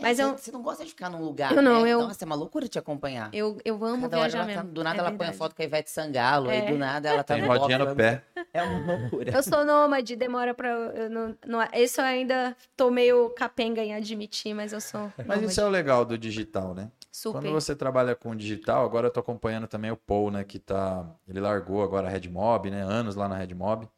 [0.00, 1.52] Mas É, eu- você, não gosta de ficar num lugar.
[1.54, 1.90] Eu não, né?
[1.90, 3.28] eu- Nossa, é uma loucura te acompanhar.
[3.34, 4.72] Eu, eu amo Cada hora viajar ela tá- mesmo.
[4.72, 5.36] do nada é ela põe a verdade.
[5.36, 6.70] foto com a Ivete Sangalo, aí É.
[6.72, 8.24] do nada ela tá Tem no rodinha no pé.
[8.54, 9.30] É uma loucura.
[9.36, 10.70] Eu sou nômade, demora pra.
[10.70, 15.12] Eu não, não, isso eu ainda tô meio capenga em admitir, mas eu sou.
[15.18, 15.44] Mas nômade.
[15.52, 16.90] isso é o legal do digital, né?
[17.10, 17.40] Super.
[17.40, 20.44] Quando você trabalha com digital, agora eu tô acompanhando também o Paul, né?
[20.44, 21.08] Que tá.
[21.26, 22.82] Ele largou agora a Redmob, né?
[22.82, 23.88] Anos lá na Redmob.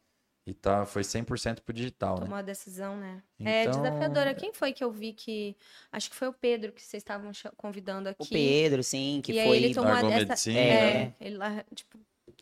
[0.47, 2.21] E tá, foi 100% pro digital, né?
[2.21, 3.21] Tomou a decisão, né?
[3.39, 4.33] É Então- desafiadora.
[4.33, 5.55] Quem foi que eu vi que.
[5.91, 8.23] Acho que foi o Pedro que vocês estavam convidando aqui.
[8.23, 9.57] O Pedro, sim, que e foi.
[9.57, 10.19] ele tomou Largou essa.
[10.25, 11.13] medicina, é, né?
[11.21, 11.99] ele lá, tipo.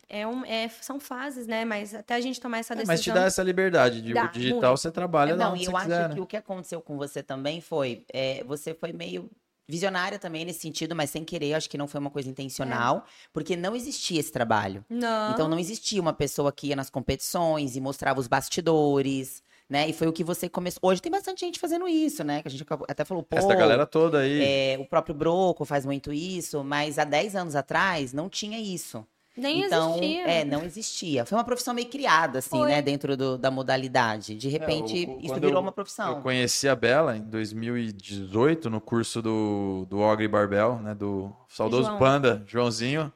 [0.08, 1.64] É um, é, são fases, né?
[1.64, 2.92] Mas até a gente tomar essa É, decisão.
[2.94, 4.00] mas te dá essa liberdade.
[4.02, 4.80] De, Dá, o digital muito.
[4.80, 6.20] você trabalha É, lá não, onde e você eu acho quiser, que né?
[6.20, 8.04] o que aconteceu com você também foi.
[8.12, 9.30] é, você foi meio
[9.70, 13.56] visionária também nesse sentido, mas sem querer, acho que não foi uma coisa intencional, porque
[13.56, 14.84] não existia esse trabalho.
[14.88, 15.32] Não.
[15.32, 19.88] Então não existia uma pessoa que ia nas competições e mostrava os bastidores, né?
[19.88, 20.80] E foi o que você começou.
[20.82, 22.42] Hoje tem bastante gente fazendo isso, né?
[22.42, 23.38] Que a gente até falou, pô.
[23.38, 24.42] Essa galera toda aí.
[24.42, 29.06] é, o próprio Broco faz muito isso, mas há 10 anos atrás não tinha isso.
[29.40, 30.22] Nem então, existia.
[30.28, 31.24] é, não existia.
[31.24, 32.68] Foi uma profissão meio criada, assim, Foi.
[32.70, 34.34] né, dentro do- da modalidade.
[34.36, 36.16] De repente, o- o- isso virou eu- uma profissão.
[36.16, 40.94] Eu conheci a Bela em 2018 no curso do, do Ogre Barbel, né?
[40.94, 41.98] Do saudoso João.
[41.98, 43.12] Panda, Joãozinho.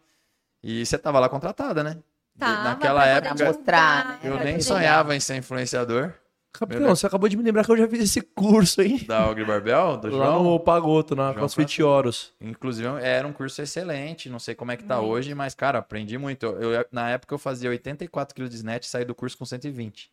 [0.63, 1.99] E você tava lá contratada, né?
[2.39, 4.19] Tava, Naquela época, mostrar, né?
[4.25, 6.13] eu nem sonhava em ser influenciador
[6.57, 9.05] Capitão, você acabou de me lembrar que eu já fiz esse curso, hein?
[9.09, 10.45] da Ogre Barbel, do Lá João.
[10.45, 12.33] no Pagoto, na João CrossFit Horus.
[12.41, 14.29] Inclusive, era um curso excelente.
[14.31, 15.11] Não sei como é que tá Muito.
[15.11, 16.47] hoje, mas, cara, aprendi muito.
[16.47, 19.45] Eu, eu- na época eu fazia 84 kg de snatch e saí do curso com
[19.45, 20.11] 120.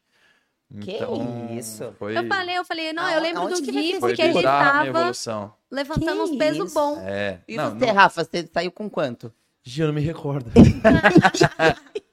[0.80, 1.93] Que Então, isso?
[1.99, 4.43] Foi, Eu falei, eu falei, não, eu Aonde- lembro do Gui, porque ele a minha
[4.43, 5.54] tava evolução.
[5.69, 6.97] levantando Que uns pesos bons.
[6.99, 7.39] É.
[7.47, 9.32] E não, você, não- Rafa, você saiu com quanto?
[9.63, 10.49] Gia, não me recordo.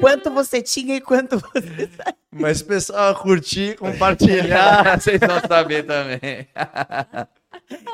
[0.00, 1.88] Quanto você tinha e quanto você...
[2.32, 4.98] Mas pessoal, curtir, compartilhar.
[5.00, 6.46] Vocês vão saber também.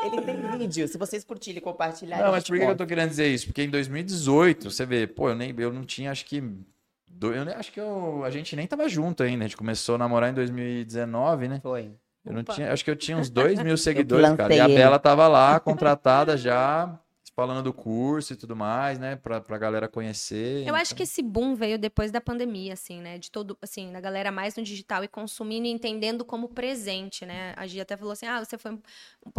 [0.05, 0.89] Ele tem vídeo.
[0.89, 2.23] Se vocês curtirem e compartilharem...
[2.25, 3.47] Não, a mas por que eu tô querendo dizer isso?
[3.47, 6.43] Porque em 2018, você vê, pô, eu, nem, eu não tinha, acho que.
[7.11, 9.45] do- eu nem- acho que eu- a gente nem tava junto ainda.
[9.45, 11.61] A gente começou a namorar em 2019, né?
[11.63, 11.91] Foi.
[12.25, 12.55] Eu não Opa.
[12.55, 14.55] tinha, acho que eu tinha uns 2 mil seguidores, cara.
[14.55, 14.75] E a ele.
[14.77, 16.99] Bela tava lá, contratada já,
[17.37, 19.15] falando do curso e tudo mais, né?
[19.15, 20.67] Pra, pra galera conhecer.
[20.67, 23.19] Eu acho então- que esse boom veio depois da pandemia, assim, né?
[23.19, 27.53] De todo, assim, da galera mais no digital e consumindo e entendendo como presente, né?
[27.55, 28.79] A Gia até falou assim: ah, você foi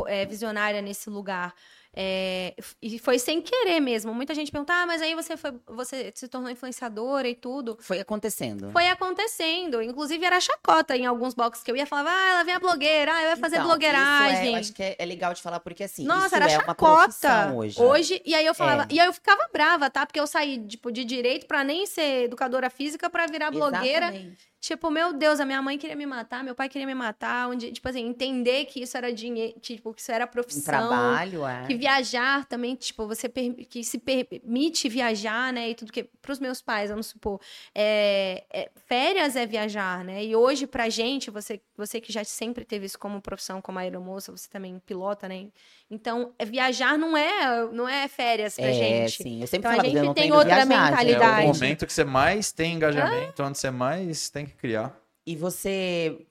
[0.05, 1.55] é, visionária nesse lugar.
[1.93, 4.13] É, e foi sem querer mesmo.
[4.13, 7.77] Muita gente pergunta, ah, mas aí você foi, você se tornou influenciadora e tudo.
[7.81, 8.71] Foi acontecendo.
[8.71, 9.81] Foi acontecendo.
[9.81, 13.11] Inclusive, era chacota em alguns boxes que eu ia falar, ah, ela vem a blogueira,
[13.13, 14.33] ah, eu ia fazer Então, blogueiragem.
[14.33, 16.49] Isso é, eu acho que é, é legal de falar, porque assim, Nossa, era é
[16.49, 16.75] chacota.
[16.75, 18.21] profissão hoje.
[18.25, 18.87] e aí eu falava, É.
[18.93, 20.05] e aí eu ficava brava, tá?
[20.05, 24.07] Porque eu saí, tipo, de direito pra nem ser educadora física pra virar blogueira.
[24.07, 24.47] Exatamente.
[24.59, 27.71] Tipo, meu Deus, a minha mãe queria me matar, meu pai queria me matar, onde,
[27.71, 30.63] tipo assim, entender que isso era dinheiro, tipo, que isso era Um profissão.
[30.89, 31.67] trabalho, é.
[31.67, 35.69] Que viajar também, tipo, você per- que se permite viajar, né?
[35.69, 36.03] E tudo que.
[36.21, 37.39] Pros meus pais, vamos supor.
[37.73, 40.25] é- é- férias é viajar, né?
[40.25, 44.31] E hoje, pra gente, você, você que já sempre teve isso como profissão, como aeromoça,
[44.31, 45.47] você também pilota, né?
[45.89, 48.73] Então, é- viajar não é, não é férias pra é,
[49.07, 49.23] gente.
[49.23, 49.41] sim.
[49.41, 50.73] Eu sempre Então, a falava, gente eu não tem outra viajar, gente.
[50.73, 51.45] É mentalidade.
[51.45, 54.99] o momento que você mais tem engajamento, onde você mais tem que criar.
[55.25, 56.25] E você.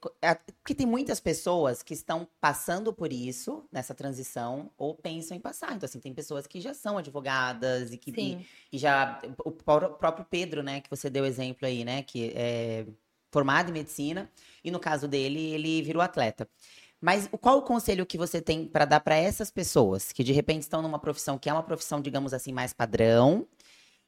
[0.62, 5.74] Porque tem muitas pessoas que estão passando por isso, nessa transição, ou pensam em passar.
[5.74, 8.46] Então, assim, tem pessoas que já são advogadas e que Sim.
[8.72, 9.20] e, e já.
[9.44, 12.86] O pró- próprio Pedro, né, que você deu exemplo aí, né, que é
[13.30, 14.30] formado em medicina,
[14.64, 16.48] e no caso dele, ele virou atleta.
[16.98, 20.32] Mas o- qual o conselho que você tem para dar para essas pessoas que de
[20.32, 23.46] repente estão numa profissão que é uma profissão, digamos assim, mais padrão?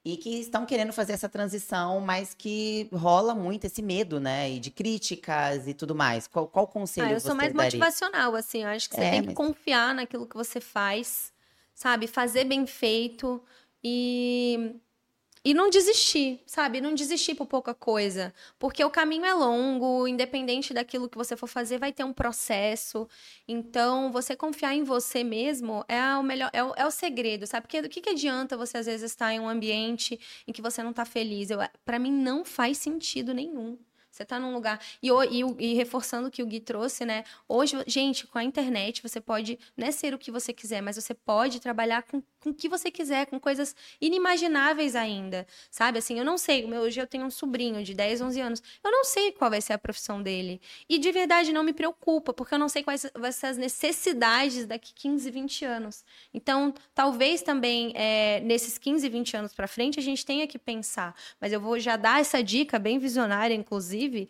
[0.05, 4.51] E que estão querendo fazer essa transição, mas que rola muito esse medo, né?
[4.51, 6.27] E de críticas e tudo mais.
[6.27, 7.65] Qual, qual conselho Ah, eu sou mais daria?
[7.65, 8.63] motivacional, assim.
[8.63, 11.33] Eu acho que você É, tem que mas- confiar naquilo que você faz,
[11.75, 12.07] sabe?
[12.07, 13.43] Fazer bem feito
[13.83, 14.75] e.
[15.49, 16.79] E não desistir, sabe?
[16.79, 18.35] Não desistir por pouca coisa.
[18.59, 23.09] Porque o caminho é longo, independente daquilo que você for fazer, vai ter um processo.
[23.49, 27.63] Então, você confiar em você mesmo é o melhor, é o, é o segredo, sabe?
[27.63, 30.83] Porque do que, que adianta você, às vezes, estar em um ambiente em que você
[30.83, 31.49] não tá feliz?
[31.83, 33.79] Para mim, não faz sentido nenhum.
[34.19, 34.81] Você tá num lugar.
[35.03, 37.25] E, e, e reforçando o que o Gui trouxe, né?
[37.49, 40.97] Hoje, gente, com a internet, você pode não é ser o que você quiser, mas
[40.97, 45.46] você pode trabalhar com, com o que você quiser, com coisas inimagináveis ainda.
[45.70, 45.98] Sabe?
[45.98, 46.64] Assim, eu não sei.
[46.72, 48.62] Hoje eu tenho um sobrinho de 10, 11 anos.
[48.83, 50.61] Eu não sei qual vai ser a profissão dele.
[50.88, 54.66] E de verdade não me preocupa, porque eu não sei quais vão ser as necessidades
[54.66, 56.05] daqui 15, 20 anos.
[56.33, 61.14] Então, talvez também é, nesses 15, 20 anos para frente a gente tenha que pensar.
[61.40, 64.29] Mas eu vou já dar essa dica bem visionária, inclusive.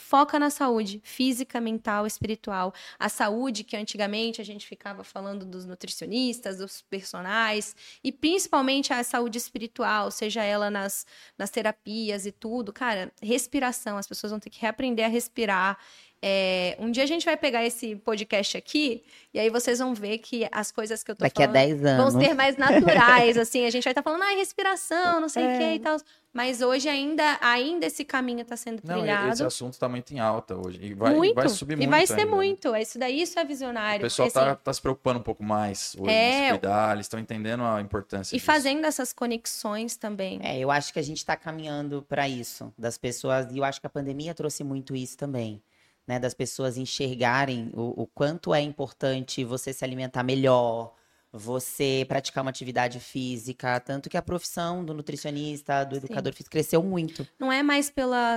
[0.00, 2.72] Foca na saúde física, mental, espiritual.
[2.98, 9.04] A saúde que antigamente a gente ficava falando dos nutricionistas, dos personagens, e principalmente a
[9.04, 12.72] saúde espiritual, seja ela nas, nas terapias e tudo.
[12.72, 13.98] Cara, respiração.
[13.98, 15.78] As pessoas vão ter que reaprender a respirar.
[16.22, 19.02] É, um dia a gente vai pegar esse podcast aqui
[19.32, 21.84] e aí vocês vão ver que as coisas que eu tô Daqui a falando 10
[21.86, 22.12] anos.
[22.12, 23.64] vão ser mais naturais, assim.
[23.64, 25.58] A gente vai estar falando, ah, respiração, não sei o É.
[25.58, 25.96] que e tal.
[26.32, 29.32] Mas hoje ainda, ainda esse caminho está sendo Não, trilhado.
[29.32, 30.78] esse assunto tá muito em alta hoje.
[30.80, 31.34] E vai, muito.
[31.34, 31.88] vai subir muito.
[31.88, 32.30] e vai ser ainda, né?
[32.36, 32.76] muito.
[32.76, 34.00] Isso daí, isso é O visionário.
[34.02, 36.38] pessoal Assim, tá, tá se preocupando um pouco mais hoje É.
[36.40, 38.46] em se cuidar, eles estão entendendo a importância E disso.
[38.46, 40.38] fazendo essas conexões também.
[40.42, 43.80] É, eu acho que a gente está caminhando para isso, das pessoas, e eu acho
[43.80, 45.60] que a pandemia trouxe muito isso também,
[46.10, 46.18] né?
[46.18, 50.92] Das pessoas enxergarem o, o quanto é importante você se alimentar melhor,
[51.32, 56.02] você praticar uma atividade física, tanto que a profissão do nutricionista, do Sim.
[56.04, 57.26] educador físico cresceu muito.
[57.38, 58.36] Não é mais pela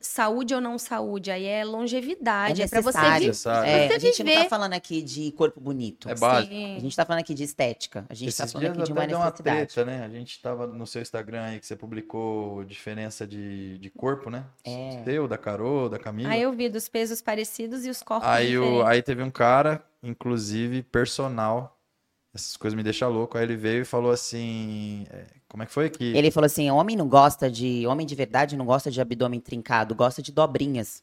[0.00, 2.60] saúde ou não saúde, aí é longevidade.
[2.60, 3.14] É, É para você necessário.
[3.20, 3.26] viver.
[3.28, 3.70] Necessário.
[3.70, 4.42] É, você a gente não viver.
[4.44, 6.08] tá falando aqui de corpo bonito.
[6.08, 6.52] É básico.
[6.54, 8.04] A gente tá falando aqui de estética.
[8.08, 9.66] A gente tá Esses falando dias aqui de uma deu uma necessidade.
[9.72, 10.04] treta, né?
[10.04, 14.44] A gente tava no seu Instagram aí que você publicou diferença de, de corpo, né?
[14.64, 15.02] É.
[15.04, 16.30] Seu, da Carol, da Camila.
[16.30, 18.86] Aí eu vi dos pesos parecidos e os corpos Aí, o, diferentes.
[18.90, 21.75] aí teve um cara, inclusive, personal.
[22.36, 23.36] Essas coisas me deixam louco.
[23.36, 25.04] Aí ele veio e falou assim.
[25.10, 25.90] é, como é que foi?
[25.90, 27.86] Que Ele falou assim: homem não gosta de.
[27.86, 31.02] Homem de verdade não gosta de abdômen trincado, gosta de dobrinhas.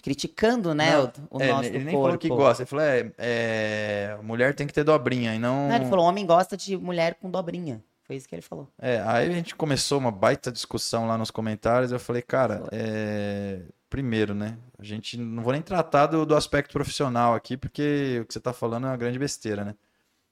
[0.00, 2.02] Criticando, né, Não, o, o é, nosso ele nem corpo.
[2.02, 2.62] falou que gosta.
[2.62, 5.68] Ele falou: é, é, mulher tem que ter dobrinha e não.
[5.68, 7.82] Não, ele falou: homem gosta de mulher com dobrinha.
[8.04, 8.68] Foi isso que ele falou.
[8.80, 11.92] É, aí a gente começou uma baita discussão lá nos comentários.
[11.92, 13.60] Eu falei, cara, é,
[13.90, 14.56] primeiro, né?
[14.78, 18.40] A gente não vou nem tratar do, do aspecto profissional aqui, porque o que você
[18.40, 19.74] tá falando é uma grande besteira, né?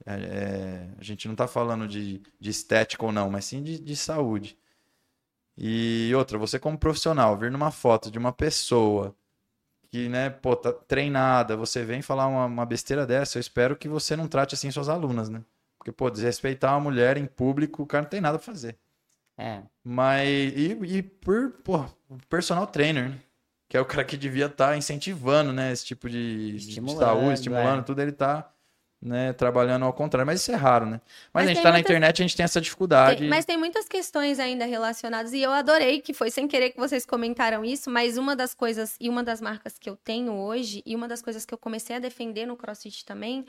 [0.05, 3.79] É, é, a gente não tá falando de, de estética ou não, mas sim de,
[3.79, 4.59] de saúde.
[5.57, 9.17] E outra, você como profissional, vir numa foto de uma pessoa
[9.91, 13.89] que, né, pô, tá treinada, você vem falar uma, uma besteira dessa, eu espero que
[13.89, 15.43] você não trate assim suas alunas, né?
[15.79, 18.77] Porque, pô, desrespeitar uma mulher em público, o cara não tem nada pra fazer.
[19.39, 19.63] É.
[19.83, 21.85] Mas, e, e por, pô,
[22.29, 23.21] personal trainer, né?
[23.69, 25.73] Que é o cara que devia estar incentivando, né?
[25.73, 27.83] Esse tipo de, de Estimulando, saúde, estimulando é.
[27.83, 28.51] tudo, ele tá,
[29.01, 30.27] né, trabalhando ao contrário.
[30.27, 31.01] Mas isso é raro, né?
[31.33, 33.21] Mas, Mas a gente tá na muitas- internet, a gente tem essa dificuldade.
[33.21, 36.79] Tem- mas tem muitas questões ainda relacionadas, e eu adorei que foi sem querer que
[36.79, 40.83] vocês comentaram isso, mas uma das coisas, e uma das marcas que eu tenho hoje,
[40.87, 43.45] e uma das coisas que eu comecei a defender no CrossFit também,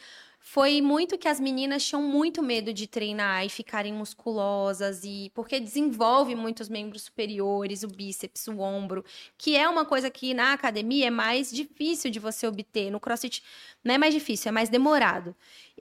[0.50, 5.60] foi muito que as meninas tinham muito medo de treinar e ficarem musculosas, e porque
[5.60, 9.04] desenvolve muitos membros superiores, o bíceps, o ombro,
[9.38, 12.90] que é uma coisa que na academia é mais difícil de você obter.
[12.90, 13.44] No CrossFit
[13.84, 15.36] não é mais difícil, é mais demorado.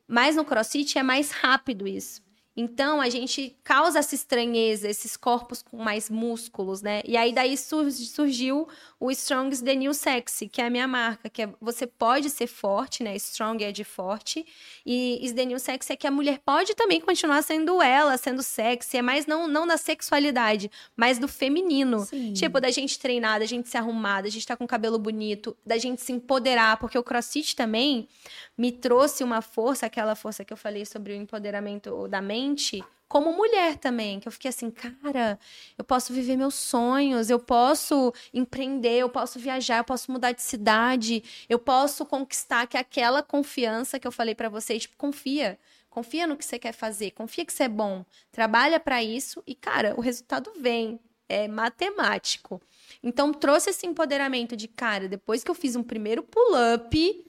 [0.08, 2.20] Mas no CrossFit é mais rápido isso.
[2.56, 7.02] Então a gente causa essa estranheza, esses corpos com mais músculos, né?
[7.04, 8.66] E aí daí sur- surgiu
[8.98, 12.46] o Strong's The New Sexy, que é a minha marca, que é você pode ser
[12.46, 13.14] forte, né?
[13.16, 14.46] Strong é de forte,
[14.84, 18.42] e is The New Sexy é que a mulher pode também continuar sendo ela, sendo
[18.42, 22.06] sexy, é mais não, não da sexualidade, mas do feminino.
[22.34, 25.56] Tipo, da gente treinar, da gente se arrumar, da gente estar com o cabelo bonito,
[25.64, 28.08] da gente se empoderar, porque o crossfit também
[28.56, 33.32] me trouxe uma força, aquela força que eu falei sobre o empoderamento da mente, como
[33.32, 35.38] mulher também, que eu fiquei assim, cara,
[35.78, 40.42] eu posso viver meus sonhos, eu posso empreender, eu posso viajar, eu posso mudar de
[40.42, 45.58] cidade, eu posso conquistar que aquela confiança que eu falei pra vocês, tipo, confia.
[45.88, 49.54] Confia no que você quer fazer, confia que você é bom, trabalha pra isso e,
[49.54, 51.00] cara, o resultado vem.
[51.28, 52.62] É matemático.
[53.02, 57.26] Então, trouxe esse empoderamento de, cara, depois que eu fiz um primeiro pull-up,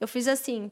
[0.00, 0.70] eu fiz assim,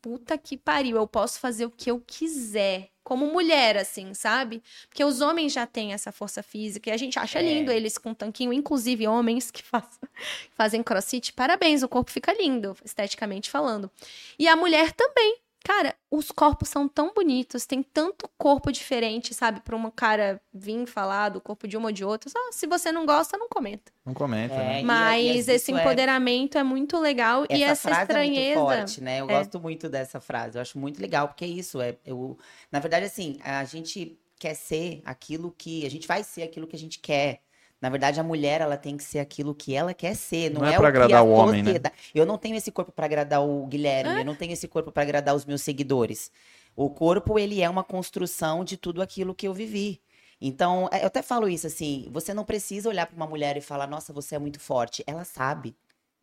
[0.00, 4.62] puta que pariu, eu posso fazer o que eu quiser como mulher, assim, sabe?
[4.88, 7.42] Porque os homens já têm essa força física e a gente acha É.
[7.42, 9.98] lindo eles com tanquinho, inclusive homens que faz-
[10.56, 11.32] fazem crossfit.
[11.32, 13.90] Parabéns, o corpo fica lindo, esteticamente falando.
[14.38, 15.38] E a mulher também.
[15.62, 19.60] Cara, os corpos são tão bonitos, tem tanto corpo diferente, sabe?
[19.60, 22.30] Pra um cara vir falar do corpo de uma ou de outra.
[22.30, 23.92] Só, se você não gosta, não comenta.
[24.04, 24.80] Não comenta, É, né?
[24.80, 26.62] e- Mas e esse isso é- empoderamento é...
[26.62, 28.52] muito legal e essa frase estranheza.
[28.52, 29.20] é muito forte, né?
[29.20, 29.38] Eu É.
[29.38, 30.56] gosto muito dessa frase.
[30.56, 31.78] Eu acho muito legal, porque é isso.
[31.80, 32.38] É, eu,
[32.72, 35.84] na verdade, assim, a gente quer ser aquilo que.
[35.84, 37.42] A gente vai ser aquilo que a gente quer.
[37.80, 40.50] Na verdade, a mulher, ela tem que ser aquilo que ela quer ser.
[40.50, 41.70] Não, Não é é, pra o que agradar a o homem, né?
[41.70, 44.18] sociedade- Eu não tenho esse corpo pra agradar o Guilherme.
[44.18, 46.30] Eu não tenho esse corpo pra agradar os meus seguidores.
[46.76, 50.00] O corpo, ele é uma construção de tudo aquilo que eu vivi.
[50.40, 53.60] Então, é, eu até falo isso assim: você não precisa olhar pra uma mulher e
[53.60, 55.02] falar, nossa, você é muito forte.
[55.06, 55.74] Ela sabe.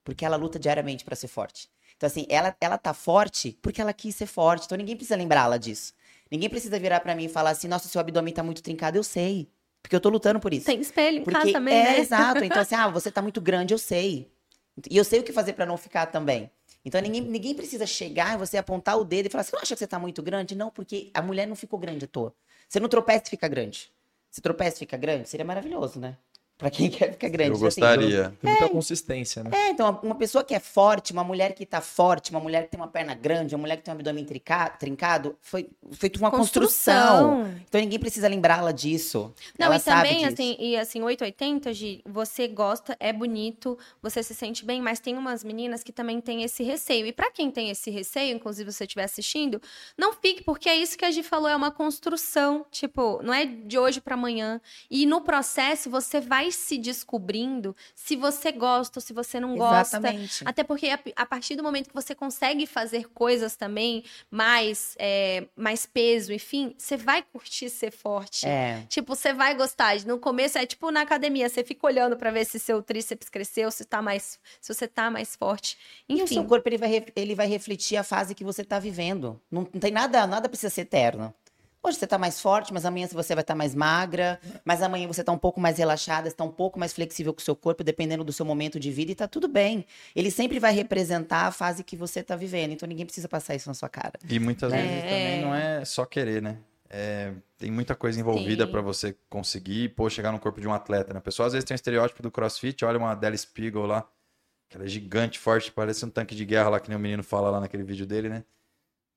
[0.04, 1.70] Porque ela luta diariamente pra ser forte.
[1.96, 4.65] Então, assim, ela, ela tá forte porque ela quis ser forte.
[4.65, 5.93] Então, ninguém precisa lembrá-la disso.
[6.32, 8.98] Ninguém precisa virar pra mim e falar assim, nossa, seu abdômen tá muito trincado.
[8.98, 9.50] Eu sei.
[9.88, 10.65] Porque eu tô lutando por isso.
[10.65, 12.00] Tem espelho em Porque casa também, é né?
[12.00, 12.43] exato.
[12.43, 14.30] Então, assim, ah, você tá muito grande, eu sei.
[14.91, 16.52] E eu sei o que fazer pra não ficar também.
[16.84, 19.73] Então, ninguém, ninguém precisa chegar e você apontar o dedo e falar, você não acha
[19.76, 20.56] que você tá muito grande?
[20.56, 22.36] Não, porque a mulher não ficou grande à toa.
[22.67, 23.89] Você não tropeça e fica grande.
[24.30, 26.17] Se tropeça e fica grande, seria maravilhoso, né?
[26.58, 27.52] Pra quem quer ficar grande.
[27.52, 28.34] Eu Então, assim, gostaria.
[28.41, 29.52] Tem muita consistência, né?
[29.54, 32.72] é, então, uma pessoa que é forte, uma mulher que tá forte, uma mulher que
[32.72, 36.32] tem uma perna grande, uma mulher que tem um abdômen trinca- trincado, foi feito uma
[36.32, 37.48] construção.
[37.67, 39.34] Então ninguém precisa lembrá-la disso.
[39.58, 40.34] Não, Ela e sabe também, disso.
[40.34, 45.17] assim, e assim, 880, Gi, você gosta, é bonito, você se sente bem, mas tem
[45.17, 47.06] umas meninas que também têm esse receio.
[47.06, 49.62] E pra quem tem esse receio, inclusive se você estiver assistindo,
[49.98, 52.65] não fique, porque é isso que a Gi falou, é uma construção.
[52.72, 54.60] Tipo, não é de hoje pra amanhã.
[54.89, 59.97] E no processo, você vai se descobrindo se você gosta ou se você não gosta.
[59.97, 60.43] Exatamente.
[60.45, 65.45] Até porque a, a partir do momento que você consegue fazer coisas também, mais, é,
[65.55, 68.45] mais peso, enfim, você vai curtir ser forte.
[68.47, 68.83] É.
[68.89, 69.95] Tipo, você vai gostar.
[70.05, 73.71] No começo é tipo na academia, você fica olhando pra ver se seu tríceps cresceu,
[73.71, 75.77] se tá mais, se você tá mais forte.
[76.07, 76.47] E o seu Enfim.
[76.47, 79.39] corpo ele vai, ele vai refletir a fase que você tá vivendo.
[79.49, 81.33] Não, não tem nada, nada precisa ser eterno.
[81.88, 85.23] Hoje você tá mais forte, mas amanhã você vai estar mais magra, mas amanhã você
[85.23, 88.26] tá um pouco mais relaxada, está um pouco mais flexível com o seu corpo, dependendo
[88.26, 89.86] do seu momento de vida, e tá tudo bem.
[90.13, 93.69] Ele sempre vai representar a fase que você tá vivendo, então ninguém precisa passar isso
[93.69, 94.19] na sua cara.
[94.30, 94.82] E muitas É.
[94.82, 96.58] vezes também não é só querer, né?
[96.89, 101.13] É, tem muita coisa envolvida pra você conseguir, pô, chegar no corpo de um atleta,
[101.13, 101.19] né?
[101.19, 104.06] A pessoa às vezes tem um estereótipo do crossfit, olha uma Deli Spiegel lá,
[104.67, 107.23] que ela é gigante, forte, parece um tanque de guerra lá, que nem o menino
[107.23, 108.43] fala lá naquele vídeo dele, né?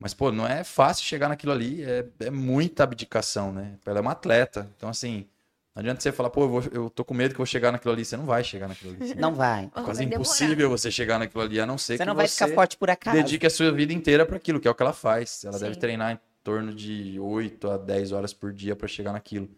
[0.00, 3.74] Mas, pô, não é fácil chegar naquilo ali, é, é muita abdicação, né?
[3.84, 4.68] Ela é uma atleta.
[4.76, 5.26] Então, assim,
[5.74, 7.70] não adianta você falar, pô, eu, vou- eu tô com medo que eu vou chegar
[7.70, 8.04] naquilo ali.
[8.04, 9.14] Você não vai chegar naquilo ali.
[9.14, 9.64] Não vai.
[9.66, 10.22] É quase vai demorar.
[10.22, 12.76] impossível você chegar naquilo ali, a não ser Você que não vai você ficar forte
[12.78, 13.16] por acaso.
[13.22, 15.44] dedique a sua vida inteira para aquilo, que é o que ela faz.
[15.44, 15.64] Ela Sim.
[15.66, 19.48] deve treinar em torno de 8 a 10 horas por dia para chegar naquilo.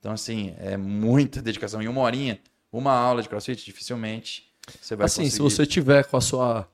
[0.00, 1.80] Então, assim, é muita dedicação.
[1.80, 2.40] Em uma horinha,
[2.72, 5.42] uma aula de crossfit, dificilmente você vai assim, se conseguir.
[5.42, 6.68] você tiver com a sua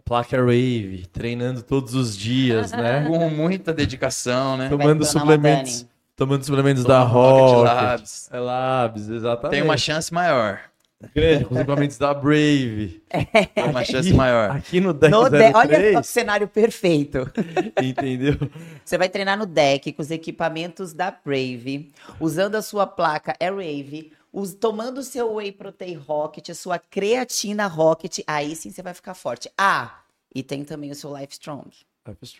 [0.00, 3.04] placa Rave, treinando todos os dias, né?
[3.08, 4.68] Com muita dedicação, né?
[4.68, 7.64] Tomando suplementos, tomando suplementos da Toma Rocket.
[7.64, 8.28] Labs.
[8.32, 9.50] É Labs, exatamente.
[9.52, 10.60] Tem uma chance maior.
[11.14, 13.02] grande com suplementos da Brave.
[13.54, 14.50] Tem uma chance maior.
[14.50, 17.30] Aqui no deck No deck, olha o 03, cenário perfeito.
[17.82, 18.36] entendeu?
[18.84, 24.12] Você vai treinar no deck com os equipamentos da Brave, usando a sua placa Air
[24.34, 28.92] Us- tomando o seu Whey Protein Rocket, a sua creatina Rocket, aí sim você vai
[28.92, 29.48] ficar forte.
[29.56, 30.00] Ah,
[30.34, 31.70] e tem também o seu Life Strong.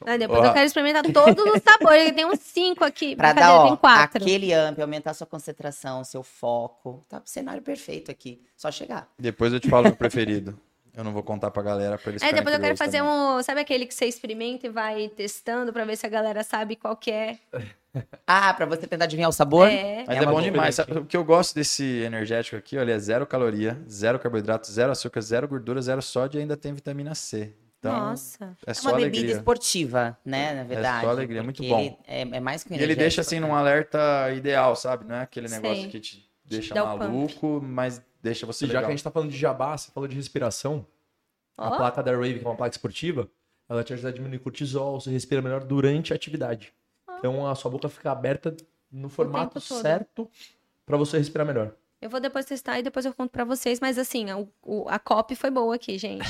[0.05, 2.13] Ah, depois eu quero experimentar todos os sabores.
[2.13, 3.17] Tem uns cinco aqui.
[3.17, 4.23] Pra dar, tem ó, quatro.
[4.23, 7.03] aquele amp, aumentar sua concentração, seu foco.
[7.09, 8.43] Tá pro cenário perfeito aqui.
[8.57, 9.09] Só chegar.
[9.19, 10.59] Depois eu te falo o preferido.
[10.97, 13.13] Eu não vou contar pra galera pra eles É, depois eu quero fazer também.
[13.13, 13.43] um.
[13.43, 16.97] Sabe aquele que você experimenta e vai testando pra ver se a galera sabe qual
[16.97, 17.39] que é?
[18.27, 19.69] Ah, pra você tentar adivinhar o sabor?
[19.69, 20.03] É.
[20.05, 20.75] Mas É é, bom demais.
[20.75, 24.91] Sabe O que eu gosto desse energético aqui, olha, é zero caloria, zero carboidrato, zero
[24.91, 27.55] açúcar, zero gordura, zero sódio e ainda tem vitamina C.
[27.79, 28.57] Então, Nossa.
[28.67, 29.37] é É uma bebida alegria.
[29.37, 30.55] esportiva, né?
[30.55, 31.05] Na verdade.
[31.05, 31.97] só alegria, muito bom.
[32.09, 35.05] É, é mais que um E ele deixa assim energético, num alerta ideal, sabe?
[35.07, 35.61] Não é aquele Sei.
[35.61, 36.99] negócio que te deixa pump.
[36.99, 38.85] maluco, mas deixa você E já legal.
[38.87, 40.85] que a gente tá falando de jabá, você falou de respiração,
[41.57, 41.77] a Ó.
[41.77, 43.31] placa da Rave, que é uma placa esportiva,
[43.69, 46.73] ela te ajuda a diminuir cortisol, você respira melhor durante a atividade.
[47.19, 48.57] Então a sua boca fica aberta
[48.91, 50.29] no formato certo
[50.85, 51.75] pra você respirar melhor.
[52.05, 53.81] Eu vou depois testar e depois eu conto pra vocês.
[53.81, 56.23] Mas assim, a, o- a copy foi boa aqui, gente.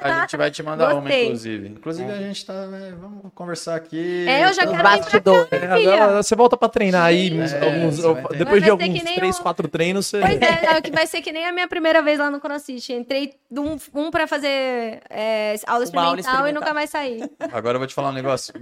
[0.00, 1.24] A gente vai te mandar uma, Gostei.
[1.24, 1.68] inclusive.
[1.70, 2.52] Inclusive, a gente tá.
[2.54, 4.24] é, vamos conversar aqui.
[4.28, 5.48] É, eu já Os quero bastidores.
[5.50, 7.96] cá, É, você volta pra treinar aí, uns- É, alguns-
[8.38, 10.20] depois de alguns 3, um- 4 treinos, você...
[10.20, 12.92] Pois é, é, que vai ser que nem a minha primeira vez lá no CrossFit.
[12.92, 16.52] Entrei um, um pra fazer é, aula, aula experimental e experimental.
[16.60, 17.20] nunca mais saí.
[17.52, 18.54] Agora eu vou te falar um negócio.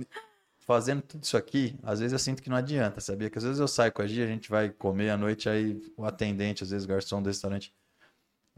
[0.71, 3.29] Fazendo tudo isso aqui, às vezes eu sinto que não adianta, sabia?
[3.29, 5.83] Que às vezes eu saio com a Gia, a gente vai comer à noite, aí
[5.97, 7.75] o atendente, às vezes o garçom do restaurante,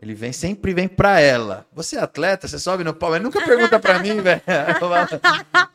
[0.03, 1.64] ele vem, sempre vem pra ela.
[1.72, 2.48] Você é atleta?
[2.48, 3.14] Você sobe no palco?
[3.14, 4.42] Ele nunca pergunta pra mim, velho.
[4.68, 5.07] Eu falo,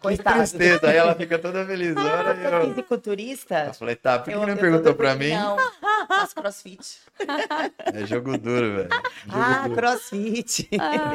[0.02, 0.90] Que tristeza.
[0.90, 1.96] Aí ela fica toda feliz.
[1.96, 2.62] Olha aí, Eu eu...
[2.66, 3.64] sou fisiculturista.
[3.68, 5.30] eu falei, tá, por que Eu- não perguntou pra mim?
[5.32, 5.56] Não,
[6.10, 7.00] faço crossfit.
[7.94, 8.90] É jogo duro, velho.
[9.30, 9.76] Ah, duro.
[9.76, 10.70] crossfit.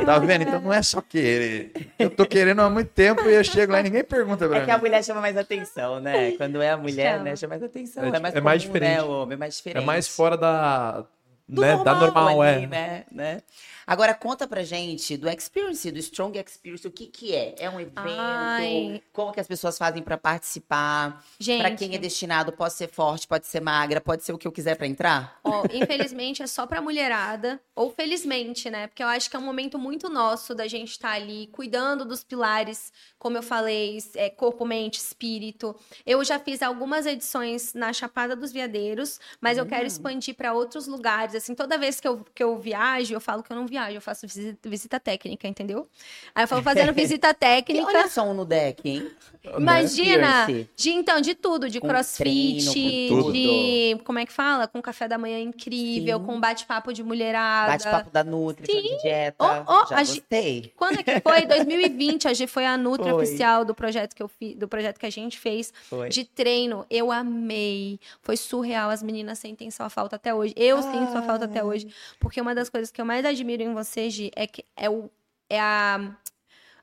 [0.06, 0.42] Tá vendo?
[0.42, 1.72] Então não é só querer.
[1.98, 4.64] Eu tô querendo há muito tempo e eu chego lá e ninguém pergunta pra É
[4.64, 4.80] que a mim.
[4.84, 6.32] mulher chama mais atenção, né?
[6.32, 7.24] Quando é a mulher, Chama.
[7.24, 7.36] né?
[7.36, 8.04] Chama mais atenção.
[8.04, 8.80] É, É, mais é mais comum, né?
[8.88, 9.06] diferente.
[9.06, 9.84] O homem é mais É diferente.
[9.84, 11.04] mais fora da,
[11.48, 12.66] do né, da normal, ali, é.
[12.66, 13.04] né?
[13.10, 13.42] né?
[13.86, 17.54] Agora, conta pra gente do Experience, do Strong Experience, o que que é?
[17.58, 17.96] É um evento?
[17.96, 19.02] Ai.
[19.12, 21.24] Como que as pessoas fazem pra participar?
[21.38, 24.46] Gente, Pra quem é destinado, pode ser forte, pode ser magra, pode ser o que
[24.46, 25.40] eu quiser pra entrar?
[25.44, 28.86] ó, infelizmente é só pra mulherada, ou felizmente, né?
[28.86, 32.22] Porque eu acho que é um momento muito nosso da gente estar ali cuidando dos
[32.22, 35.74] pilares, como eu falei, é, corpo, mente, espírito.
[36.06, 39.68] Eu já fiz algumas edições na Chapada dos Veadeiros, mas eu Hum.
[39.68, 41.34] quero expandir pra outros lugares.
[41.34, 44.00] Assim, toda vez que eu, que eu viajo, eu falo que eu não viajo, eu
[44.02, 45.88] faço visita, visita técnica, entendeu?
[46.34, 47.86] Aí eu falo fazendo visita E técnica.
[47.86, 49.10] olha só um no deck, hein?
[49.58, 50.40] Imagina!
[50.40, 50.70] Experience.
[50.76, 53.32] De, então, de tudo, de Com crossfit, treino, com tudo.
[53.32, 53.98] de.
[54.04, 54.68] Como é que fala?
[54.68, 56.24] Com café da manhã incrível, Sim.
[56.24, 57.72] com bate-papo de mulherada.
[57.72, 58.82] Bate-papo da Nutri, Sim.
[58.82, 59.36] de dieta.
[59.66, 60.72] Oh, oh, Já a gostei.
[60.76, 61.46] Quando é que foi?
[61.46, 63.24] 2020, a Gi foi a Nutri Foi.
[63.24, 66.08] oficial do projeto que eu fiz, do projeto que a gente fez Foi.
[66.08, 66.86] de treino.
[66.88, 67.98] Eu amei.
[68.22, 68.90] Foi surreal.
[68.90, 70.54] As meninas sentem sua falta até hoje.
[70.56, 71.88] Eu sinto sua falta até hoje.
[72.20, 75.10] Porque uma das coisas que eu mais admiro em você, Gi, é que é, o,
[75.50, 76.00] é a.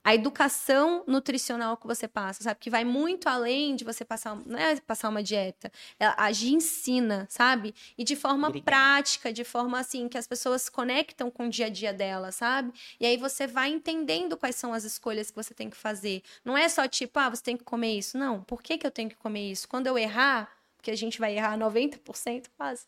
[0.04, 2.60] A educação nutricional que você passa, sabe?
[2.60, 5.72] Que vai muito além de você passar, não é passar uma dieta.
[6.00, 7.76] Ela, a Gi ensina, sabe?
[7.97, 8.72] E de forma Obrigada.
[8.72, 12.32] prática, de forma assim, que as pessoas se conectam com o dia a dia dela,
[12.32, 12.72] sabe?
[13.00, 16.24] E aí você vai entendendo quais são as escolhas que você tem que fazer.
[16.45, 18.18] Não é só tipo, ah, você tem que comer isso.
[18.18, 19.68] Não, por que, que eu tenho que comer isso?
[19.68, 22.86] Quando eu errar, porque a gente vai errar 90% quase.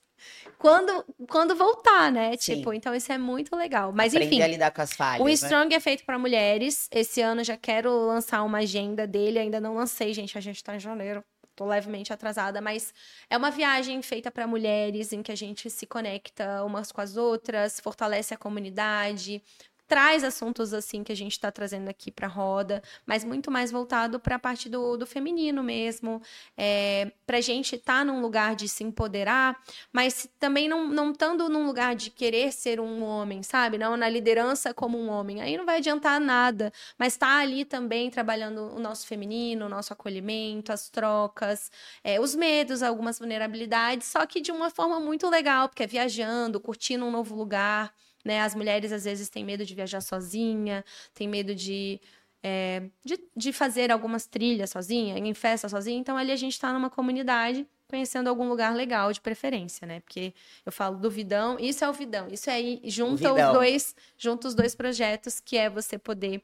[0.58, 2.38] Quando, quando voltar, né?
[2.38, 2.56] Sim.
[2.56, 3.92] Tipo, então isso é muito legal.
[3.92, 4.44] Mas Aprender enfim.
[4.44, 5.34] a lidar com as falhas, O né?
[5.34, 6.88] Strong é feito para mulheres.
[6.90, 9.40] Esse ano já quero lançar uma agenda dele.
[9.40, 10.38] Ainda não lancei, gente.
[10.38, 11.22] A gente tá em janeiro.
[11.54, 12.94] Tô levemente atrasada, mas
[13.30, 17.18] é uma viagem feita para mulheres em que a gente se conecta umas com as
[17.18, 19.44] outras, fortalece a comunidade,
[19.92, 24.22] traz assuntos assim que a gente está trazendo aqui para roda, mas muito mais voltado
[24.22, 26.22] para a parte do, do feminino mesmo,
[26.56, 29.62] é, para a gente estar tá num lugar de se empoderar,
[29.92, 33.78] mas também não, não estando num lugar de querer ser um homem, sabe?
[33.78, 35.42] Não na liderança como um homem.
[35.42, 39.92] Aí não vai adiantar nada, mas tá ali também trabalhando o nosso feminino, o nosso
[39.92, 41.70] acolhimento, as trocas,
[42.02, 46.62] é, os medos, algumas vulnerabilidades, só que de uma forma muito legal, porque é viajando,
[46.62, 47.94] curtindo um novo lugar.
[48.24, 48.42] Né?
[48.42, 52.00] As mulheres às vezes têm medo de viajar sozinha, têm medo de,
[52.44, 56.00] é, de, de fazer algumas trilhas sozinha, em festa sozinha.
[56.00, 60.00] Então ali a gente está numa comunidade conhecendo algum lugar legal de preferência, né?
[60.00, 60.34] Porque
[60.66, 64.56] eu falo do Vidão, isso é o Vidão, isso aí junta os dois, junta os
[64.56, 66.42] dois projetos, que é você poder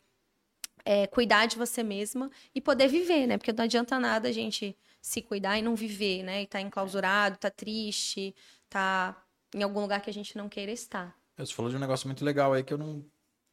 [0.84, 3.38] é, cuidar de você mesma e poder viver, né?
[3.38, 6.42] Porque não adianta nada a gente se cuidar e não viver, né?
[6.42, 8.36] E tá enclausurado, tá triste,
[8.70, 9.16] tá
[9.56, 11.18] em algum lugar que a gente não queira estar.
[11.38, 13.04] Você falou de um negócio muito legal aí que eu não.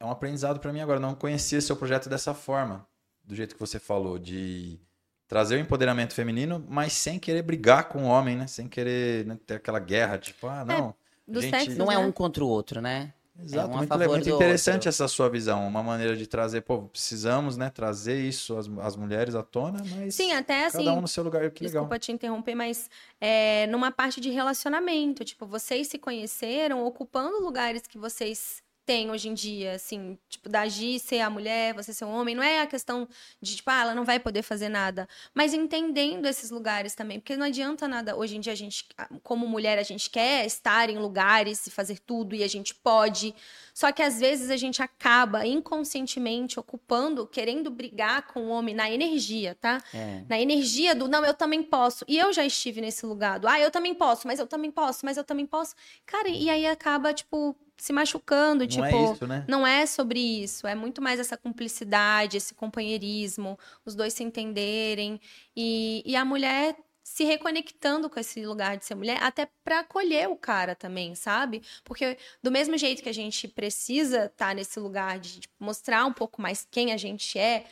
[0.00, 0.98] É um aprendizado pra mim agora.
[0.98, 2.86] Eu não conhecia seu projeto dessa forma.
[3.22, 4.78] Do jeito que você falou, de
[5.26, 8.46] trazer o empoderamento feminino, mas sem querer brigar com o homem, né?
[8.46, 10.94] Sem querer né, ter aquela guerra, tipo, ah, não.
[11.26, 13.14] Do gente- sexo, Não é um contra o outro, né?
[13.42, 14.88] Exato, um a muito, muito interessante outro.
[14.88, 19.34] essa sua visão, uma maneira de trazer, pô, precisamos, né, trazer isso as, as mulheres
[19.34, 21.82] à tona, mas Sim, até assim, cada um no seu lugar, que legal.
[21.82, 22.88] Desculpa te interromper, mas
[23.20, 29.28] é, numa parte de relacionamento, tipo, vocês se conheceram ocupando lugares que vocês têm hoje
[29.28, 32.60] em dia, assim, tipo, da Gi ser a mulher, você ser o homem, não é
[32.60, 33.08] a questão
[33.40, 37.36] de, tipo, ah, ela não vai poder fazer nada, mas entendendo esses lugares também, porque
[37.36, 38.86] não adianta nada, hoje em dia a gente,
[39.22, 43.34] como mulher, a gente quer estar em lugares e fazer tudo, e a gente pode,
[43.74, 48.88] só que às vezes a gente acaba inconscientemente ocupando, querendo brigar com o homem na
[48.88, 49.82] energia, tá?
[49.92, 50.22] É.
[50.28, 52.04] na energia do não, eu também posso.
[52.06, 55.04] E eu já estive nesse lugar do, ah, eu também posso, mas eu também posso,
[55.04, 55.74] mas eu também posso.
[56.06, 58.84] Cara, e aí acaba, tipo, se machucando, Não tipo.
[58.84, 59.44] é isso, né?
[59.48, 65.20] Não é sobre isso, é muito mais essa cumplicidade, esse companheirismo, os dois se entenderem
[65.56, 70.26] e, e a mulher se reconectando com esse lugar de ser mulher, até para acolher
[70.30, 71.62] o cara também, sabe?
[71.84, 76.12] Porque do mesmo jeito que a gente precisa estar nesse lugar de tipo, mostrar um
[76.12, 77.66] pouco mais quem a gente é,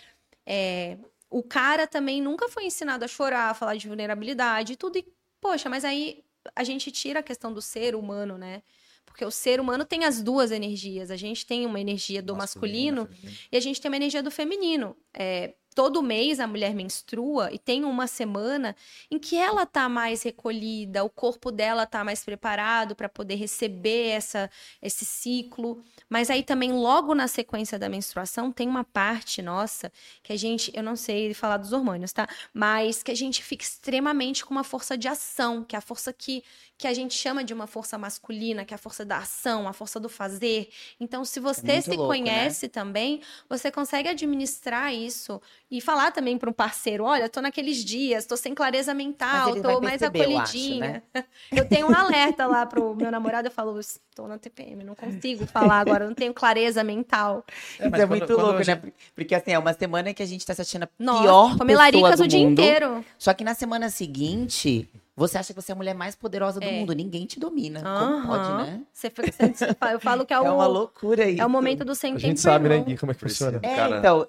[0.47, 0.99] é,
[1.31, 4.99] o cara também nunca foi ensinado a chorar, a falar de vulnerabilidade e tudo.
[4.99, 5.07] E,
[5.41, 6.23] poxa, mas aí
[6.55, 8.63] a gente tira a questão do ser humano, né?
[9.07, 11.11] Porque o ser humano tem as duas energias.
[11.11, 13.39] A gente tem uma energia do masculino, feminino.
[13.51, 14.95] e a gente tem uma energia do feminino.
[15.15, 18.77] É, todo mês a mulher menstrua e tem uma semana
[19.11, 24.09] em que ela tá mais recolhida, o corpo dela tá mais preparado para poder receber
[24.09, 24.51] essa,
[24.81, 25.83] esse ciclo.
[26.09, 29.91] Mas aí também, logo na sequência da menstruação, tem uma parte nossa
[30.23, 32.29] que a gente, eu não sei falar dos hormônios, tá?
[32.53, 36.13] Mas que a gente fica extremamente com uma força de ação, que é a força
[36.13, 36.45] que,
[36.77, 39.73] que a gente chama de uma força masculina, que é a força da ação, a
[39.73, 40.69] força do fazer.
[41.01, 42.19] Então, se você muito se louco, né?
[42.19, 45.41] conhece também, você consegue administrar isso
[45.73, 49.81] e falar também para um parceiro: olha, tô naqueles dias, tô sem clareza mental, tô
[49.81, 51.03] mais perceber, eu acho, acolhidinha.
[51.51, 55.47] Eu, tenho um alerta lá pro meu namorado, eu falo: estou na TPM, não consigo
[55.47, 57.45] falar agora, não tenho clareza mental.
[57.81, 58.93] Isso mas é quando- muito quando louco, a gente- né?
[59.15, 62.17] Porque assim, é uma semana que a gente tá se achando a Nossa, pior pessoa
[62.17, 62.61] do o dia mundo.
[62.61, 63.05] inteiro.
[63.19, 66.67] Só que na semana seguinte, você acha que você é a mulher mais poderosa do
[66.67, 66.73] É.
[66.73, 66.93] mundo.
[66.95, 67.81] Ninguém te domina.
[67.83, 68.81] Como pode, né?
[68.93, 71.43] Você, você- você eu falo que é, É, o, uma loucura isso.
[71.43, 72.79] é o momento do A sem gente sabe, né.
[72.81, 73.59] Gui, como é que funciona.
[73.63, 74.27] É, Cara, então.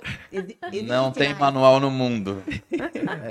[0.83, 2.43] Não tem ai, manual no mundo.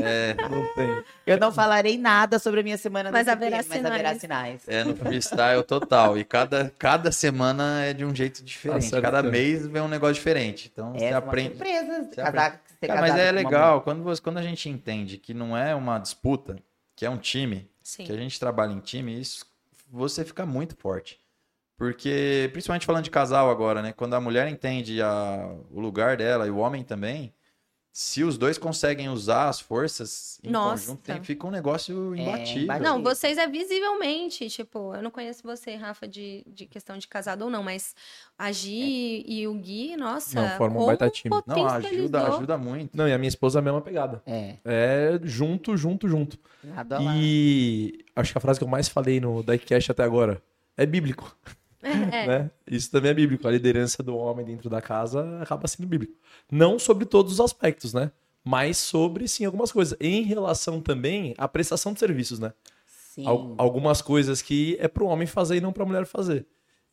[0.03, 1.05] É, Não tem.
[1.27, 4.63] Eu não falarei nada sobre a minha semana Mas haverá tema, mas haverá sinais.
[4.69, 6.17] é no freestyle total.
[6.19, 8.87] E cada, cada semana é de um jeito diferente.
[8.87, 9.03] certo.
[9.03, 10.71] cada mês vem um negócio diferente.
[10.73, 11.51] Então você É uma aprende.
[11.51, 12.05] surpresa.
[12.05, 13.81] você Casar, Cara, mas casado é legal.
[13.83, 16.57] Quando, você, quando a gente entende que não é uma disputa,
[16.97, 18.05] que é um time, Sim.
[18.05, 19.47] que a gente trabalha em time, isso
[19.91, 21.21] você fica muito forte.
[21.77, 23.93] Porque, principalmente falando de casal agora, né?
[23.93, 27.35] Quando a mulher entende a- o lugar dela e o homem também,
[27.95, 30.87] se os dois conseguem usar as forças em Nossa.
[30.87, 32.63] conjunto, tem- fica um negócio É, imbatível.
[32.63, 32.81] imbatível.
[32.91, 37.43] Não, vocês é visivelmente, tipo, eu não conheço você, Rafa, de, de questão de casado
[37.43, 37.95] ou não, mas
[38.39, 41.35] a Gi e o Gui, nossa, Não, formam um baita time.
[41.47, 42.97] Não, ajuda, ajuda muito.
[42.97, 44.23] Não, e a minha esposa é a mesma pegada.
[44.27, 46.39] É, É junto, junto, junto.
[46.65, 47.19] lado a lado.
[47.21, 50.43] E acho que a frase que eu mais falei no Diecast até agora
[50.79, 51.37] é bíblico.
[52.13, 52.27] É.
[52.27, 52.51] né?
[52.71, 53.47] Isso também é bíblico.
[53.47, 56.15] A liderança do homem dentro da casa acaba sendo bíblico.
[56.51, 58.11] Não sobre todos os aspectos, né?
[58.45, 59.97] Mas sobre, sim, algumas coisas.
[60.01, 62.53] Em relação também à prestação de serviços, né?
[62.87, 63.27] Sim.
[63.27, 66.47] Al- algumas coisas que é pro homem fazer e não pra mulher fazer.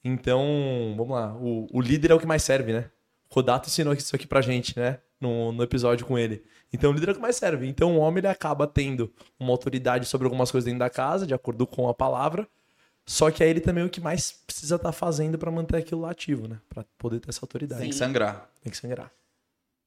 [0.03, 1.35] Então, vamos lá.
[1.35, 2.89] O, o líder é o que mais serve, né?
[3.29, 4.99] O Rodato ensinou isso aqui pra gente, né?
[5.19, 6.43] No, no episódio com ele.
[6.71, 7.67] Então, o líder é o que mais serve.
[7.67, 11.33] Então, o homem ele acaba tendo uma autoridade sobre algumas coisas dentro da casa, de
[11.33, 12.47] acordo com a palavra.
[13.11, 16.01] Só que aí ele também é o que mais precisa estar fazendo pra manter aquilo
[16.01, 16.57] lá ativo, né?
[16.69, 17.81] Pra poder ter essa autoridade.
[17.81, 18.47] Tem que sangrar.
[18.61, 19.11] Tem que sangrar.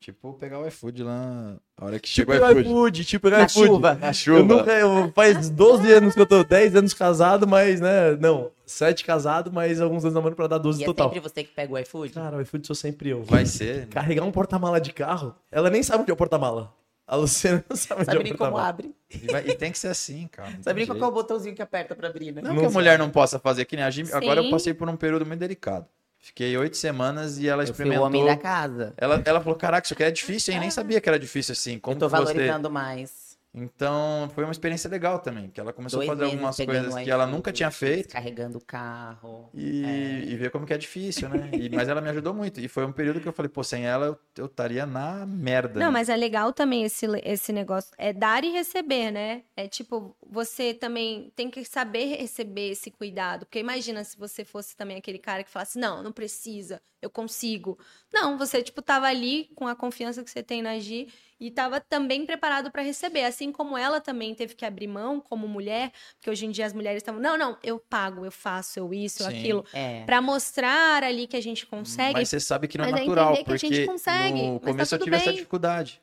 [0.01, 2.69] Tipo, pegar o iFood lá, a hora que Tipo chega o iFood.
[2.69, 3.67] iFood, tipo pegar Na iFood.
[3.69, 3.95] chuva.
[3.95, 4.43] Na Eu chuva.
[4.43, 9.05] nunca, eu, faz 12 anos que eu tô, 10 anos casado, mas, né, não, 7
[9.05, 11.07] casado, mas alguns anos namorando pra dar 12 E é total.
[11.09, 12.13] sempre você que pega o iFood?
[12.13, 13.23] Cara, o iFood sou sempre eu.
[13.23, 13.77] Vai ser.
[13.83, 13.87] né?
[13.91, 16.75] Carregar um porta-mala de carro, ela nem sabe onde é o porta-mala.
[17.13, 18.95] A Luciana não sabe Sabe é nem como abre?
[19.11, 20.49] E, vai- e tem que ser assim, cara.
[20.49, 22.41] não Sabe nem qual que é o botãozinho que aperta pra abrir, né?
[22.41, 24.11] Não, que a mulher não possa fazer que nem a Jimmy.
[24.15, 25.85] Agora eu passei por um período muito delicado.
[26.19, 28.07] Fiquei oito semanas e ela Eu fui o experimentou.
[28.07, 28.95] homem da casa.
[28.97, 30.61] Ela, ela falou: Caraca, isso aqui é difícil, hein?
[30.61, 31.79] Nem sabia que era difícil assim.
[31.79, 32.25] Como eu tô que você...
[32.33, 33.32] valorizando mais.
[33.55, 35.51] Então, foi uma experiência legal também.
[35.51, 38.09] Que ela começou Dois a fazer algumas coisas que ela nunca tinha feito.
[38.13, 39.51] Carregando o carro.
[39.53, 40.25] E, É.
[40.25, 41.51] e ver como que é difícil, né?
[41.53, 42.61] E- mas ela me ajudou muito.
[42.61, 45.79] E foi um período que eu falei, pô, sem ela eu- eu estaria na merda.
[45.79, 45.93] Não, né?
[45.93, 47.93] mas é legal também esse, esse negócio.
[47.99, 49.43] É dar e receber, né?
[49.55, 53.45] É tipo, você também tem que saber receber esse cuidado.
[53.45, 57.77] Porque imagina se você fosse também aquele cara que falasse, não, não precisa, eu consigo.
[58.13, 61.09] Não, você, tipo, tava ali com a confiança que você tem na Gi
[61.41, 63.25] e tava também preparado para receber.
[63.25, 66.73] Assim como ela também teve que abrir mão como mulher, porque hoje em dia as
[66.73, 69.39] mulheres estavam, não, não, eu pago, eu faço, eu isso, eu Sim.
[69.39, 69.65] aquilo.
[69.73, 70.05] É.
[70.05, 72.13] Pra mostrar ali que a gente consegue.
[72.15, 74.43] Mas você sabe que não é Mas é natural, entender que a gente porque consegue,
[74.43, 75.35] no tá começo eu tudo tive essa bem.
[75.35, 76.01] dificuldade.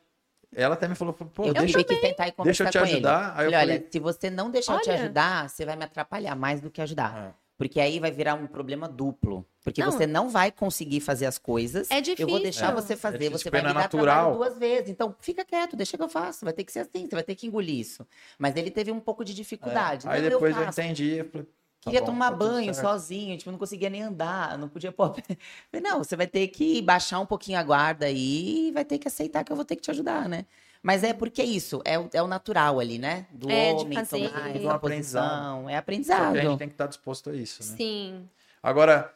[0.52, 2.84] Ela até me falou, pô, eu deixa, tive que sentar e deixa eu te com
[2.84, 2.94] ele.
[2.94, 3.34] ajudar.
[3.36, 5.00] Aí eu Falei, olha, se você não deixar eu te Olha.
[5.00, 7.14] ajudar, você vai me atrapalhar mais do que ajudar.
[7.14, 7.49] Ah.
[7.60, 9.44] Porque aí vai virar um problema duplo.
[9.62, 9.92] Porque Não.
[9.92, 11.90] você não vai conseguir fazer as coisas.
[11.90, 12.40] É Eu vou difícil.
[12.40, 12.74] deixar É.
[12.74, 14.34] você É fazer, difícil, você vai me é dar trabalho natural.
[14.34, 14.88] duas vezes.
[14.88, 16.42] Então, fica quieto, deixa que eu faço.
[16.46, 18.06] Vai ter que ser assim, você vai ter que engolir isso.
[18.38, 20.08] Mas ele teve um pouco de dificuldade.
[20.08, 20.80] Aí Não, depois eu, faço.
[20.80, 21.16] entendi.
[21.16, 21.52] Eu falei, tá
[21.82, 22.86] Queria bom, tomar tá banho certo.
[22.86, 25.14] sozinho, tipo, não conseguia nem andar, não podia pôr.
[25.82, 29.06] Não, você vai ter que baixar um pouquinho a guarda aí e vai ter que
[29.06, 30.46] aceitar que eu vou ter que te ajudar, né?
[30.82, 33.26] Mas é porque é isso, é o, é o natural ali, né?
[33.30, 34.28] Do É, de homem fazer.
[34.30, 35.68] tomar É aprendizado.
[35.68, 36.36] É aprendizado.
[36.36, 37.76] a gente tem que estar disposto a isso, né?
[37.76, 38.28] Sim.
[38.62, 39.14] Agora,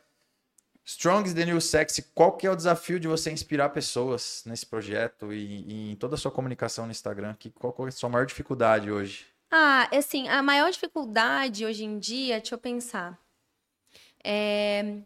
[0.84, 4.66] Strong is the New Sexy, qual que é o desafio de você inspirar pessoas nesse
[4.66, 7.34] projeto e, e em toda a sua comunicação no Instagram?
[7.38, 9.26] Que, qual que é a sua maior dificuldade hoje?
[9.50, 13.18] Ah, assim, a maior dificuldade hoje em dia, deixa eu pensar,
[14.22, 14.98] é,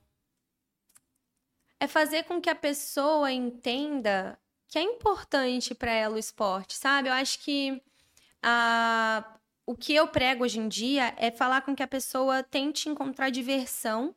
[1.79, 4.37] é fazer com que a pessoa entenda
[4.69, 7.09] que é importante para ela o esporte, sabe?
[7.09, 7.83] Eu acho que
[8.43, 12.89] a, o que eu prego hoje em dia é falar com que a pessoa tente
[12.89, 14.15] encontrar diversão,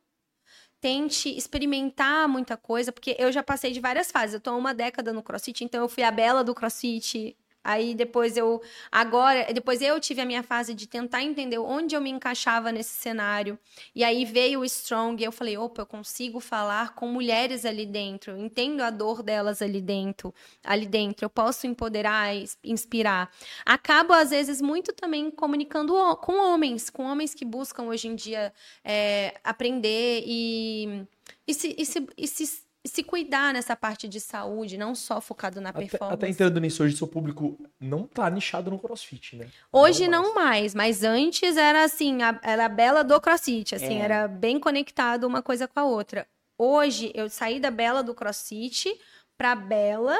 [0.80, 4.34] tente experimentar muita coisa, porque eu já passei de várias fases.
[4.34, 7.94] Eu tô há uma década no CrossFit, então eu fui a bela do CrossFit, Aí
[7.94, 8.60] depois eu.
[8.90, 12.94] Agora, depois eu tive a minha fase de tentar entender onde eu me encaixava nesse
[12.94, 13.58] cenário.
[13.94, 17.86] E aí veio o Strong e eu falei: opa, eu consigo falar com mulheres ali
[17.86, 18.32] dentro.
[18.32, 20.34] Eu entendo a dor delas ali dentro.
[20.64, 21.24] Ali dentro.
[21.24, 22.30] Eu posso empoderar,
[22.64, 23.30] inspirar.
[23.64, 28.52] Acabo, às vezes, muito também comunicando com homens, com homens que buscam hoje em dia
[28.84, 31.06] é, aprender e,
[31.46, 35.60] e se, e se, e se se cuidar nessa parte de saúde, não só focado
[35.60, 36.14] na performance.
[36.14, 39.48] Até, até entrando nisso, hoje seu público não tá nichado no crossfit, né?
[39.70, 40.74] Hoje não, não mais.
[40.74, 44.04] mais, mas antes era assim, a, era a bela do crossfit, assim, é.
[44.04, 46.26] era bem conectado uma coisa com a outra.
[46.58, 48.98] Hoje eu saí da bela do crossfit
[49.38, 50.16] pra bela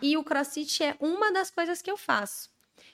[0.00, 2.50] e o crossfit é uma das coisas que eu faço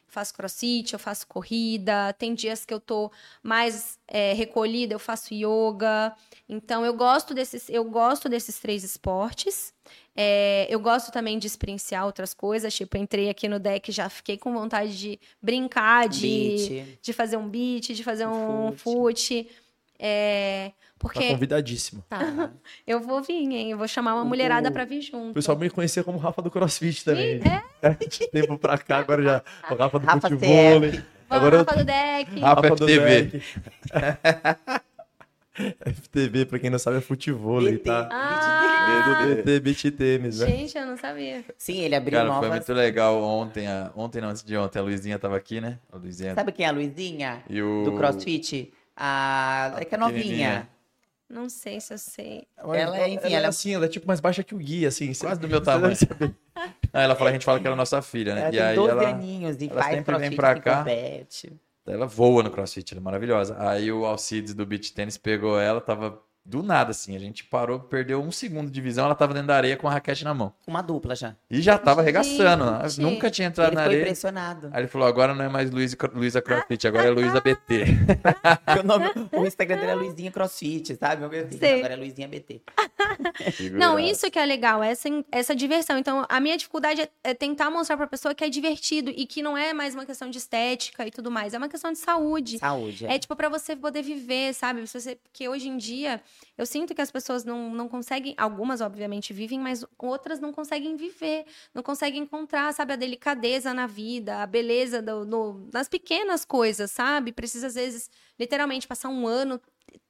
[0.08, 3.10] faço crossfit, eu faço corrida, tem dias que eu tô
[3.42, 6.14] mais é, recolhida, eu faço yoga.
[6.48, 9.74] Então eu gosto desses, eu gosto desses três esportes.
[10.16, 14.38] É, eu gosto também de experienciar outras coisas, tipo, entrei aqui no deck já fiquei
[14.38, 19.48] com vontade de brincar, de, de fazer um beat, de fazer um, um fute.
[19.98, 21.20] É, porque...
[21.20, 22.04] Tá convidadíssimo.
[22.08, 22.50] Tá.
[22.86, 23.70] Eu vou vir, hein?
[23.70, 24.72] Eu vou chamar uma mulherada o...
[24.72, 25.30] pra vir junto.
[25.30, 27.40] O pessoal me conhecia como Rafa do CrossFit também.
[27.40, 27.94] Sim, é?
[28.32, 29.42] Tempo pra cá, agora já.
[29.70, 30.82] O Rafa do Rafa futebol.
[31.28, 31.78] Agora Rafa eu...
[31.78, 32.40] do deck.
[32.40, 33.42] Rafa, Rafa do FTV.
[35.56, 38.08] FTV, pra quem não sabe, é futebol, tá?
[38.12, 40.46] Ah, BT, BT Tênis, né?
[40.46, 41.44] Gente, eu não sabia.
[41.56, 42.40] Sim, ele abriu Cara, novas...
[42.40, 43.90] foi muito legal ontem, a...
[43.96, 45.78] ontem não, antes de ontem, a Luizinha tava aqui, né?
[45.90, 46.34] A Luizinha...
[46.34, 47.42] Sabe quem é a Luizinha?
[47.48, 47.84] E o...
[47.84, 48.70] Do CrossFit?
[48.96, 49.76] A...
[49.76, 49.80] a...
[49.80, 50.68] É que é novinha.
[51.28, 52.46] Não sei se eu sei.
[52.56, 54.86] Ela, é, enfim, ela, ela é assim, ela é tipo mais baixa que o Gui,
[54.86, 55.12] assim.
[55.12, 55.96] Quase do meu tamanho.
[56.92, 58.40] Aí ela fala, a gente fala que ela é nossa filha, né?
[58.42, 60.78] Ela e tem aí 12 ela, aninhos e ela faz sempre vem pra cá.
[60.78, 61.52] compete.
[61.84, 63.56] ela voa no crossfit, ela é maravilhosa.
[63.58, 67.16] Aí o Alcides do beach tênis pegou ela, tava do nada, assim.
[67.16, 69.90] A gente parou, perdeu um segundo de visão, ela tava dentro da areia com a
[69.90, 70.52] raquete na mão.
[70.66, 71.34] Uma dupla já.
[71.50, 72.64] E já tava arregaçando.
[72.88, 73.00] Gente.
[73.00, 74.02] Nunca tinha entrado Ele na ficou areia.
[74.02, 74.70] impressionado.
[74.72, 77.84] Aí ele falou, agora não é mais Luiz, Luísa Crossfit, agora é Luísa BT.
[78.80, 81.26] o, nome, o Instagram dele é Luizinha Crossfit, sabe?
[81.58, 81.78] Sei.
[81.78, 82.62] agora é Luizinha BT.
[83.72, 85.98] Não, isso que é legal, essa, essa diversão.
[85.98, 89.42] Então, a minha dificuldade é, é tentar mostrar pra pessoa que é divertido e que
[89.42, 92.58] não é mais uma questão de estética e tudo mais, é uma questão de saúde.
[92.58, 93.06] Saúde.
[93.06, 94.86] É tipo pra você poder viver, sabe?
[94.86, 96.20] Você, porque hoje em dia,
[96.56, 100.96] eu sinto que as pessoas não, não conseguem, algumas obviamente vivem, mas outras não conseguem
[100.96, 106.90] viver, não conseguem encontrar, sabe, a delicadeza na vida, a beleza do, nas pequenas coisas,
[106.90, 107.32] sabe?
[107.32, 109.60] Precisa às vezes literalmente passar um ano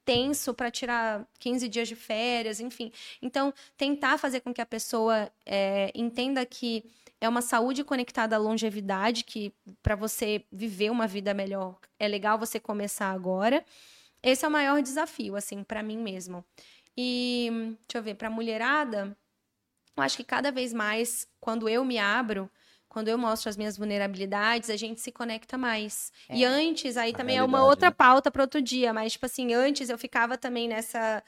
[0.05, 2.91] tenso para tirar 15 dias de férias, enfim.
[3.21, 6.83] Então, tentar fazer com que a pessoa é, entenda que
[7.19, 12.37] é uma saúde conectada à longevidade, que para você viver uma vida melhor é legal
[12.37, 13.65] você começar agora.
[14.21, 16.43] Esse é o maior desafio, assim, para mim mesmo.
[16.97, 17.49] E,
[17.87, 19.15] deixa eu ver, para mulherada,
[19.95, 22.49] eu acho que cada vez mais, quando eu me abro,
[22.87, 26.11] quando eu mostro as minhas vulnerabilidades, a gente se conecta mais.
[26.29, 27.95] É, e antes, aí a também é uma outra né?
[27.95, 31.23] pauta para outro dia, mas, tipo assim, antes eu ficava também nessa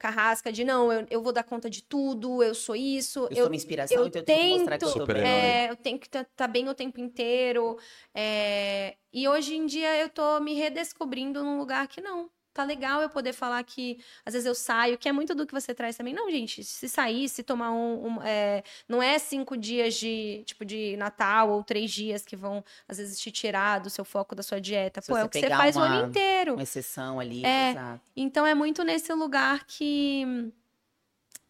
[0.00, 3.46] carrasca de não, eu, eu vou dar conta de tudo, eu sou isso, Eu, sou
[3.46, 5.22] uma inspiração, eu então eu tenho que mostrar que eu tento, sou bem.
[5.22, 7.78] é, eu tenho que estar bem o tempo inteiro.
[8.14, 12.30] é, e hoje em dia eu tô me redescobrindo num lugar que não.
[12.52, 15.52] Tá legal eu poder falar que às vezes eu saio, que é muito do que
[15.52, 16.12] você traz também.
[16.12, 18.06] Não, gente, se sair, se tomar um.
[18.18, 22.64] um, é, não é cinco dias de tipo de Natal ou três dias que vão,
[22.88, 25.00] às vezes, te tirar do seu foco da sua dieta.
[25.00, 26.54] Se Pô, é o que você faz o uma- ano inteiro.
[26.54, 27.70] Uma exceção ali, É.
[27.70, 28.02] exato.
[28.16, 30.52] Então é muito nesse lugar que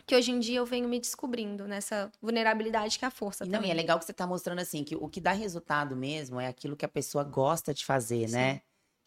[0.06, 3.48] que hoje em dia eu venho me descobrindo nessa vulnerabilidade que é a força E
[3.48, 3.70] Não, e também.
[3.70, 6.74] é legal que você tá mostrando assim, que o que dá resultado mesmo é aquilo
[6.76, 8.60] que a pessoa gosta de fazer, né?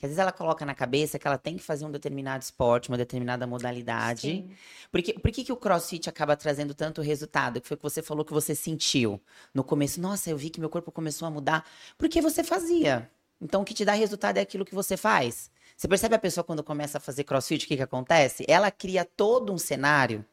[0.05, 2.97] Às vezes ela coloca na cabeça que ela tem que fazer um determinado esporte, uma
[2.97, 4.21] determinada modalidade.
[4.21, 4.49] Sim.
[4.91, 7.61] Porque, por que, que o crossfit acaba trazendo tanto resultado?
[7.61, 9.21] Que foi o que você falou que você sentiu
[9.53, 10.01] no começo.
[10.01, 11.65] Nossa, eu vi que meu corpo começou a mudar.
[11.97, 13.09] Porque você fazia.
[13.39, 15.49] Então, o que te dá resultado é aquilo que você faz.
[15.77, 18.45] Você percebe a pessoa quando começa a fazer crossfit, o que, que acontece?
[18.47, 20.25] Ela cria todo um cenário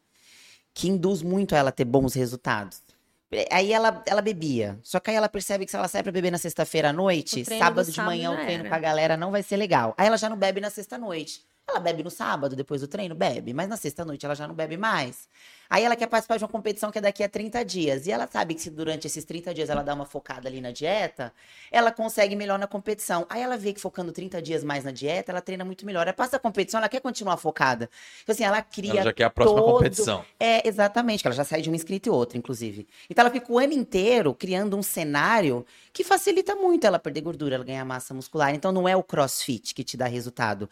[0.75, 2.83] que induz muito ela a ter bons resultados.
[3.51, 4.78] Aí ela, ela bebia.
[4.83, 7.45] Só que aí ela percebe que se ela sai pra beber na sexta-feira à noite,
[7.45, 8.68] sábado do de manhã sábado o treino era.
[8.68, 9.95] com a galera não vai ser legal.
[9.97, 11.43] Aí ela já não bebe na sexta-noite.
[11.69, 13.55] Ela bebe no sábado, depois do treino, bebe.
[13.55, 15.29] Mas na sexta-noite ela já não bebe mais.
[15.69, 18.09] Aí ela quer participar de uma competição que é daqui a 30 dias.
[18.09, 20.73] E ela sabe que se durante esses 30 dias ela dá uma focada ali na
[20.73, 21.33] dieta,
[21.71, 23.25] ela consegue melhor na competição.
[23.31, 26.09] Aí ela vê que focando 30 dias mais na dieta, ela treina muito melhor.
[26.09, 27.89] Aí passa a competição, ela quer continuar focada.
[28.25, 30.25] Então, assim, ela cria Ela já quer a próxima todo- competição.
[30.41, 32.89] é, exatamente, que ela já sai de um inscrito e outro, inclusive.
[33.09, 37.55] Então ela fica o ano inteiro criando um cenário que facilita muito ela perder gordura,
[37.55, 38.53] ela ganhar massa muscular.
[38.53, 40.69] Então não é o crossfit que te dá resultado.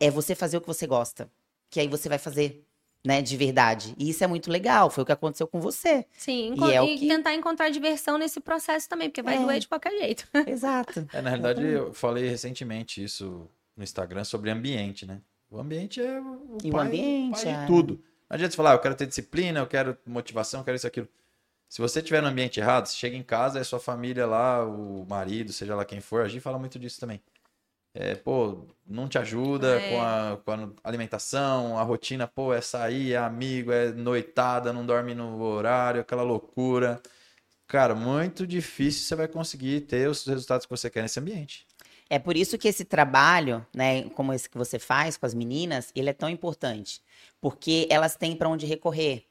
[0.00, 1.30] É você fazer o que você gosta.
[1.70, 2.64] Que aí você vai fazer.
[3.04, 3.96] né, de verdade.
[3.98, 6.06] E isso é muito legal, foi o que aconteceu com você.
[6.16, 9.40] Sim, E é o e que- tentar encontrar diversão nesse processo também, porque vai É.
[9.40, 10.28] doer de qualquer jeito.
[10.46, 11.04] Exato.
[11.12, 15.20] É, na realidade, eu falei recentemente isso no Instagram sobre ambiente, né?
[15.50, 17.66] O ambiente é o E o pai, ambiente, pai de é.
[17.66, 17.94] tudo.
[18.30, 20.86] Não adianta você falar, ah, eu quero ter disciplina, eu quero motivação, eu quero isso,
[20.86, 21.08] aquilo.
[21.68, 25.04] Se você estiver no ambiente errado, você chega em casa, é sua família lá, o
[25.08, 27.20] marido, seja lá quem for, a gente fala muito disso também.
[27.94, 29.90] É, pô, não te ajuda É.
[29.90, 34.84] com, a, com a alimentação, a rotina, pô, é sair, é amigo, é noitada, não
[34.86, 37.00] dorme no horário, aquela loucura.
[37.66, 41.66] Cara, muito difícil você vai conseguir ter os resultados que você quer nesse ambiente.
[42.08, 45.90] É por isso que esse trabalho, né, como esse que você faz com as meninas,
[45.94, 47.00] ele é tão importante,
[47.40, 49.24] porque elas têm para onde recorrer.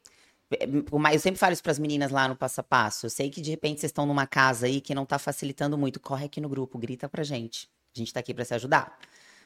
[0.92, 3.06] Mais- Eu sempre falo isso para as meninas lá no passo a passo.
[3.06, 6.00] Eu sei que de repente vocês estão numa casa aí que não tá facilitando muito.
[6.00, 7.70] Corre aqui no grupo, grita pra gente.
[7.96, 8.98] A gente tá aqui para se ajudar.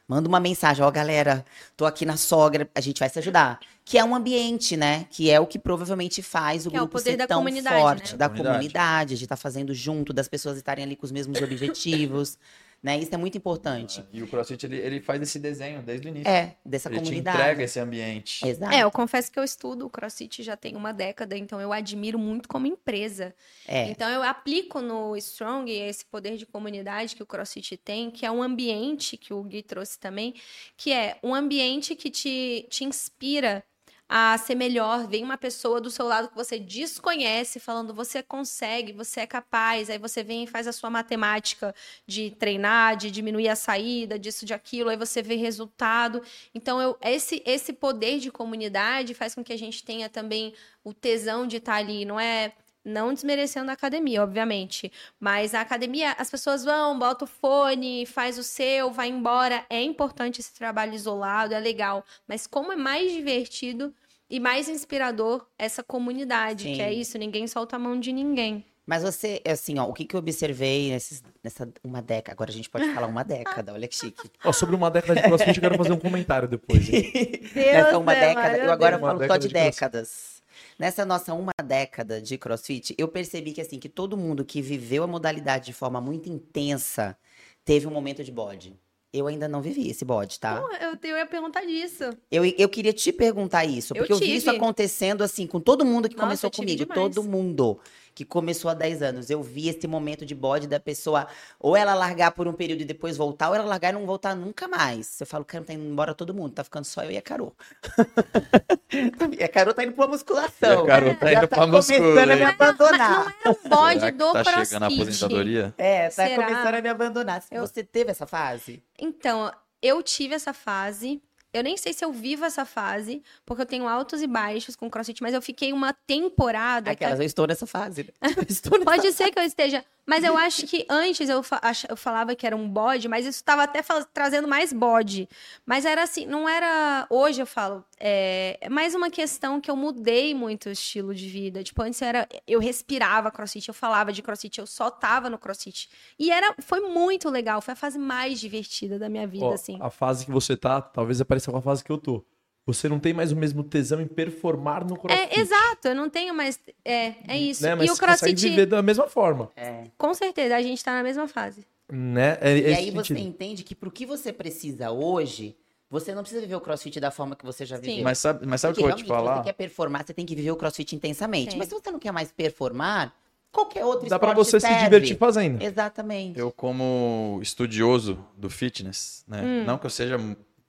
[0.07, 1.43] Manda uma mensagem, ó, galera,
[1.75, 3.59] tô aqui na sogra, a gente vai se ajudar.
[3.83, 5.07] Que é um ambiente, né?
[5.09, 7.39] Que é o que provavelmente faz o Que é o grupo poder ser da tão
[7.39, 8.17] comunidade, forte, né?
[8.19, 8.55] da Comunidade.
[8.55, 12.37] comunidade, de estar fazendo junto, das pessoas estarem ali com os mesmos objetivos,
[12.85, 12.99] né?
[12.99, 14.05] Isso é muito importante.
[14.13, 16.29] E o CrossFit, ele, ele faz esse desenho desde o início.
[16.29, 17.35] É, dessa ele comunidade.
[17.35, 18.47] entrega esse ambiente.
[18.47, 18.71] Exato.
[18.71, 22.19] É, eu confesso que eu estudo o CrossFit já tem uma década, então eu admiro
[22.19, 23.33] muito como empresa.
[23.67, 23.89] É.
[23.89, 28.29] Então eu aplico no Strong esse poder de comunidade que o CrossFit tem, que é
[28.29, 30.35] um ambiente que o Gui trouxe também,
[30.77, 33.63] que é um ambiente que te, te inspira
[34.07, 35.07] a ser melhor.
[35.07, 39.89] Vem uma pessoa do seu lado que você desconhece falando você consegue, você é capaz.
[39.89, 41.73] Aí você vem e faz a sua matemática
[42.05, 44.89] de treinar, de diminuir a saída, disso, de aquilo.
[44.89, 46.21] Aí você vê resultado.
[46.53, 50.53] Então eu, esse, esse poder de comunidade faz com que a gente tenha também
[50.83, 52.05] o tesão de estar ali.
[52.05, 52.53] Não é
[52.85, 54.91] não desmerecendo a academia, obviamente.
[55.19, 59.65] Mas a academia, as pessoas vão, bota o fone, faz o seu, vai embora.
[59.69, 62.05] É importante esse trabalho isolado, é legal.
[62.27, 63.93] Mas como é mais divertido
[64.29, 66.73] e mais inspirador essa comunidade, Sim.
[66.75, 68.63] que é isso, ninguém solta a mão de ninguém.
[68.85, 72.53] Mas você, assim, ó, o que, que eu observei nesses, nessa uma década, agora a
[72.53, 74.29] gente pode falar uma década, olha que chique.
[74.43, 76.87] Ó, sobre uma década de crossfit, eu quero fazer um comentário depois.
[76.93, 77.11] hein?
[77.55, 80.34] Nessa uma década, eu agora falo só de de décadas.
[80.77, 85.03] Nessa nossa uma década de crossfit, eu percebi que, assim, que todo mundo que viveu
[85.03, 87.17] a modalidade de forma muito intensa
[87.63, 88.77] teve um momento de bode.
[89.11, 90.61] Eu ainda não vivi esse bode, tá?
[90.81, 92.03] Eu, eu ia perguntar disso.
[92.29, 95.85] Eu, eu queria te perguntar isso, Eu porque eu, vi isso acontecendo assim, com todo
[95.85, 97.01] mundo que Nossa, começou eu comigo, demais.
[97.01, 97.79] todo mundo
[98.15, 99.29] que começou há 10 anos.
[99.29, 101.27] Eu vi esse momento de bode da pessoa,
[101.59, 104.33] ou ela largar por um período e depois voltar, ou ela largar e não voltar
[104.33, 105.19] nunca mais.
[105.19, 107.53] Eu falo, cara, tá indo embora todo mundo, tá ficando só eu e a Carol.
[109.37, 110.79] e a Carol tá indo pra musculação.
[110.79, 113.35] E a Carol tá Já indo pra começando muscula, a me abandonar.
[113.43, 114.65] Era um bode Será que do tá crossfit.
[114.67, 115.73] chegando a aposentadoria?
[115.77, 116.45] É, tá Será?
[116.47, 117.43] começando a me abandonar.
[117.51, 118.81] Eu- Você teve essa fase?
[118.97, 119.51] Então,
[119.81, 121.21] eu tive essa fase.
[121.55, 124.89] Eu nem sei se eu vivo essa fase, porque eu tenho altos e baixos com
[124.89, 126.93] crossfit, mas eu fiquei uma temporada.
[126.93, 128.03] que- Aquelas, eu estou nessa fase.
[128.03, 128.09] né?
[128.49, 129.83] Estou nessa Pode ser que eu esteja.
[130.05, 133.37] Mas eu acho que antes eu, fa- eu falava que era um bode, mas isso
[133.37, 133.81] estava até
[134.13, 135.27] trazendo mais bode.
[135.65, 137.07] Mas era assim, não era.
[137.09, 141.27] Hoje eu falo, é, é mais uma questão que eu mudei muito o estilo de
[141.27, 141.63] vida.
[141.63, 142.27] Tipo, antes era.
[142.47, 145.89] Eu respirava crossfit, eu falava de crossfit, eu só tava no crossfit.
[146.19, 149.77] E era, foi muito legal, foi a fase mais divertida da minha vida, Ó, assim.
[149.81, 152.23] A fase que você tá, talvez é pareça com a fase que eu tô.
[152.67, 155.37] Você não tem mais o mesmo tesão em performar no crossfit.
[155.37, 156.59] É, exato, eu não tenho mais.
[156.83, 157.61] É, é isso.
[157.61, 157.75] Né?
[157.75, 159.51] Mas e o você consegue crossfit, viver da mesma forma.
[159.55, 159.83] É.
[159.97, 161.65] com certeza, a gente tá na mesma fase.
[161.91, 162.37] Né?
[162.41, 163.27] É, é E aí você sentido.
[163.27, 165.55] entende que pro que você precisa hoje,
[165.91, 167.83] você não precisa viver o crossfit da forma que você já Sim.
[167.83, 168.03] viveu.
[168.03, 169.37] Mas sabe, mas sabe o que eu vou te realmente, se falar?
[169.43, 171.51] você quer performar, você tem que viver o crossfit intensamente.
[171.51, 171.57] Sim.
[171.59, 173.13] Mas se você não quer mais performar,
[173.51, 174.83] qualquer outro Dá pra esporte você se serve.
[174.85, 175.61] divertir fazendo.
[175.61, 176.39] Exatamente.
[176.39, 179.43] Eu, como estudioso do fitness, né?
[179.43, 179.63] Hum.
[179.65, 180.17] Não que eu seja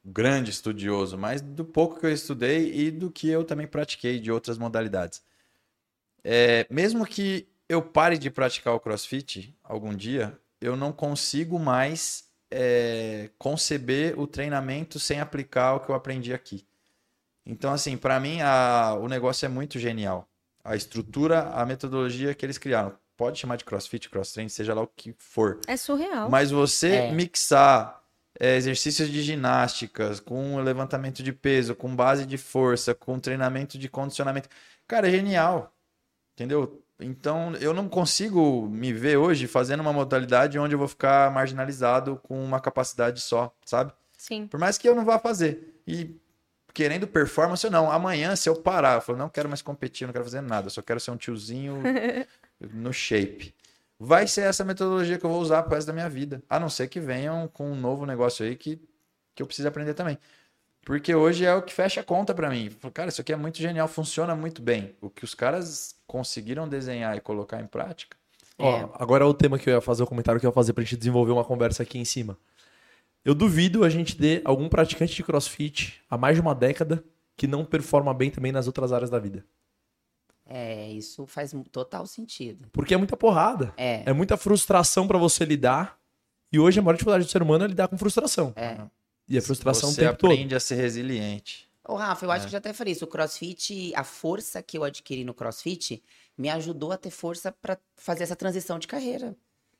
[0.06, 4.30] grande estudioso, mas do pouco que eu estudei e do que eu também pratiquei de
[4.30, 5.20] outras modalidades.
[6.22, 12.24] É, mesmo que eu pare de praticar o crossfit algum dia, eu não consigo mais
[12.50, 16.64] é, conceber o treinamento sem aplicar o que eu aprendi aqui.
[17.44, 20.28] Então, assim, para mim, a- o negócio é muito genial.
[20.64, 22.96] A estrutura, a metodologia que eles criaram.
[23.16, 25.60] Pode chamar de crossfit, cross training, seja lá o que for.
[25.66, 26.28] É surreal.
[26.30, 27.12] Mas você É.
[27.12, 28.00] mixar
[28.38, 33.88] é, exercícios de ginásticas com levantamento de peso, com base de força, com treinamento de
[33.88, 34.48] condicionamento.
[34.86, 35.72] Cara, é genial.
[36.34, 36.82] Entendeu?
[37.00, 42.16] Então, eu não consigo me ver hoje fazendo uma modalidade onde eu vou ficar marginalizado
[42.22, 43.92] com uma capacidade só, sabe?
[44.16, 44.46] Sim.
[44.46, 45.80] Por mais que eu não vá fazer.
[45.86, 46.18] E
[46.72, 50.12] querendo performance ou não, amanhã, se eu parar, eu falo, não quero mais competir, não
[50.12, 51.82] quero fazer nada, eu só quero ser um tiozinho
[52.60, 53.54] no shape.
[53.98, 56.42] Vai ser essa metodologia que eu vou usar pro resto da minha vida.
[56.50, 58.78] A não ser que venham com um novo negócio aí que,
[59.34, 60.18] que eu preciso aprender também.
[60.84, 62.70] Porque hoje é o que fecha a conta pra mim.
[62.94, 64.94] Cara, isso aqui é muito genial, funciona muito bem.
[65.00, 68.16] O que os caras conseguiram desenhar e colocar em prática.
[68.58, 68.88] Ó, É.
[68.94, 70.84] agora é o tema que eu ia fazer, o comentário que eu ia fazer pra
[70.84, 72.38] gente desenvolver uma conversa aqui em cima.
[73.24, 77.02] Eu duvido a gente ter algum praticante de crossfit há mais de uma década
[77.36, 79.44] que não performa bem também nas outras áreas da vida.
[80.48, 82.68] É, isso faz total sentido.
[82.72, 83.72] Porque é muita porrada.
[83.76, 84.02] É.
[84.06, 85.98] É muita frustração pra você lidar.
[86.52, 88.52] E hoje a maior dificuldade do ser humano é lidar com frustração.
[88.54, 88.78] É.
[89.28, 90.30] E a frustração Você o tempo todo.
[90.32, 91.66] aprende a ser resiliente.
[91.88, 92.46] Ô, Rafa, eu acho É.
[92.46, 93.04] que já até falei isso.
[93.04, 96.02] O crossfit, a força que eu adquiri no crossfit
[96.38, 99.36] me ajudou a ter força pra fazer essa transição de carreira.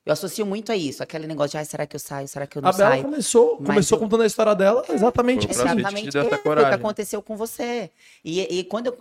[0.06, 2.56] Eu associo muito a isso, aquele negócio de, ai, será que eu saio, será que
[2.56, 3.02] eu não A Bela saio?
[3.02, 5.58] começou, Mas começou eu- contando a história dela exatamente assim.
[5.58, 7.90] crossfit Exatamente é, foi o que aconteceu com você.
[8.24, 8.96] E, e quando eu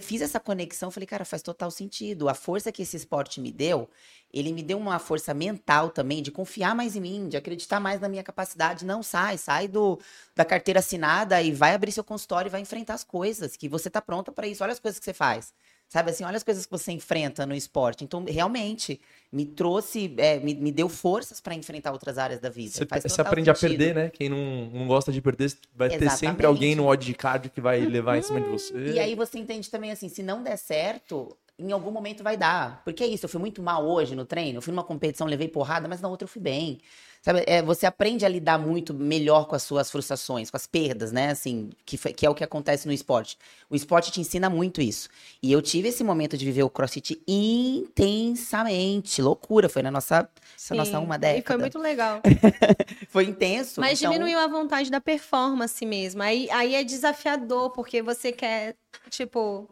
[0.00, 2.26] fiz essa conexão, eu falei, cara, faz total sentido.
[2.26, 3.86] A força que esse esporte me deu,
[4.32, 8.00] ele me deu uma força mental também de confiar mais em mim, de acreditar mais
[8.00, 8.82] na minha capacidade.
[8.82, 10.00] Não sai, sai do,
[10.34, 13.90] da carteira assinada e vai abrir seu consultório e vai enfrentar as coisas, que você
[13.90, 14.64] tá pronta para isso.
[14.64, 15.52] Olha as coisas que você faz.
[15.88, 18.02] Sabe assim, olha as coisas que você enfrenta no esporte.
[18.02, 22.72] Então, realmente, me trouxe, é, me, me deu forças para enfrentar outras áreas da vida.
[22.72, 23.78] Você, você aprende a sentido.
[23.78, 24.10] perder, né?
[24.10, 26.46] Quem não, não gosta de perder vai ter sempre Exatamente.
[26.46, 28.74] Alguém no odd de cardio que vai levar em cima de você.
[28.94, 32.82] E aí você entende também assim, se não der certo, em algum momento vai dar.
[32.84, 35.48] Porque é isso, eu fui muito mal hoje no treino, eu fui numa competição, levei
[35.48, 36.78] porrada, mas na outra eu fui bem.
[37.22, 41.10] Sabe, é, você aprende a lidar muito melhor com as suas frustrações, com as perdas,
[41.10, 41.30] né?
[41.30, 43.36] Assim, que, que é o que acontece no esporte.
[43.68, 45.08] O esporte te ensina muito isso.
[45.42, 49.20] E eu tive esse momento de viver o crossfit intensamente.
[49.20, 51.44] Loucura, foi na nossa, essa nossa Sim, uma E década.
[51.46, 52.20] foi muito legal.
[53.08, 53.80] Foi intenso.
[53.80, 56.22] Mas então- diminuiu a vontade da performance mesmo.
[56.22, 58.76] Aí, aí é desafiador, porque você quer,
[59.10, 59.68] tipo,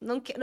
[0.00, 0.38] não quer,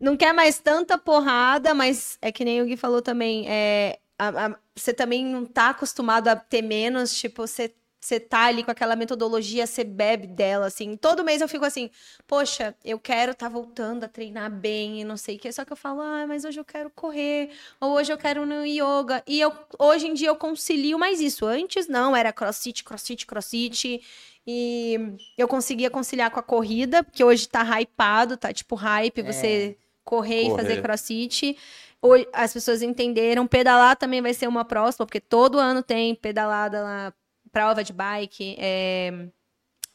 [0.00, 4.46] não, quer mais tanta porrada, mas é que nem o Gui falou também, é, a-
[4.46, 8.70] a- você também não tá acostumado a ter menos, tipo, você, você tá ali com
[8.70, 10.96] aquela metodologia, você bebe dela, assim.
[10.96, 11.90] Todo mês eu fico assim,
[12.26, 15.50] poxa, eu quero tá voltando a treinar bem e não sei o quê.
[15.52, 18.64] Só que eu falo, ah, mas hoje eu quero correr, ou hoje eu quero no
[18.64, 19.22] yoga.
[19.26, 21.44] E eu, hoje em dia eu concilio mais isso.
[21.44, 24.00] Antes não, era crossfit, crossfit, crossfit.
[24.46, 24.96] E
[25.36, 29.76] eu conseguia conciliar com a corrida, porque hoje tá hypado, tá tipo hype, você
[30.08, 30.62] correr, e Correr.
[30.62, 31.56] fazer crossfit.
[32.00, 33.46] Hoje, as pessoas entenderam.
[33.46, 37.12] Pedalar também vai ser uma próxima, porque todo ano tem pedalada lá,
[37.52, 39.26] prova de bike, é,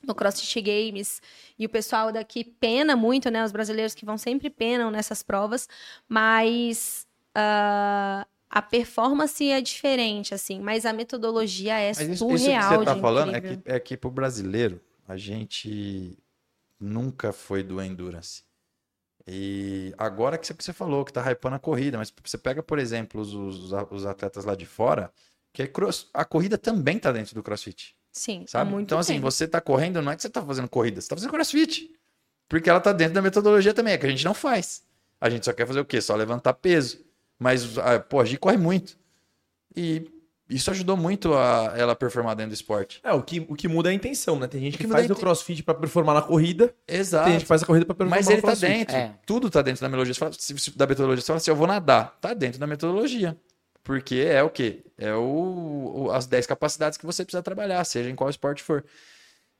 [0.06, 1.20] no CrossFit Games.
[1.58, 3.44] E o pessoal daqui pena muito, né?
[3.44, 5.68] Os brasileiros que vão sempre penam nessas provas,
[6.08, 12.70] mas ah, a performance é diferente, assim, mas a metodologia é Mas isso, isso surreal.
[12.70, 16.16] que você tá de falando é que, é que pro brasileiro, a gente
[16.80, 18.44] nunca foi do endurance.
[19.28, 23.22] E agora que você, falou, que tá hypando a corrida, mas você pega, por exemplo,
[23.22, 25.12] os, os, os atletas lá de fora,
[25.54, 28.72] que é cross, a corrida também tá dentro do crossfit, Sim, sabe?
[28.72, 29.32] muito Então, assim, tempo.
[29.32, 31.90] você tá correndo, não é que você tá fazendo corrida, você tá fazendo crossfit.
[32.50, 34.84] Porque ela tá dentro da metodologia também, é que a gente não faz.
[35.20, 36.02] A gente só quer fazer o quê?
[36.02, 37.04] Só levantar peso.
[37.40, 38.98] Mas, ah, pô, a Gi corre muito.
[39.76, 40.08] E
[40.56, 43.00] isso ajudou muito a ela performar dentro do esporte.
[43.04, 44.48] É, o que, o que muda é a intenção, né?
[44.48, 47.24] Tem gente que, que faz é o crossfit pra performar na corrida, Exato.
[47.26, 48.68] tem gente que faz a corrida pra performar Mas no ele tá crossfit.
[48.70, 48.96] dentro.
[48.96, 49.14] É.
[49.26, 50.14] Tudo tá dentro da metodologia.
[50.14, 52.18] Você fala- Da metodologia, você fala assim, eu vou nadar.
[52.22, 53.38] Tá dentro da metodologia.
[53.84, 54.84] Porque é o quê?
[54.98, 58.86] É o, o- as 10 capacidades que você precisa trabalhar, seja em qual esporte for.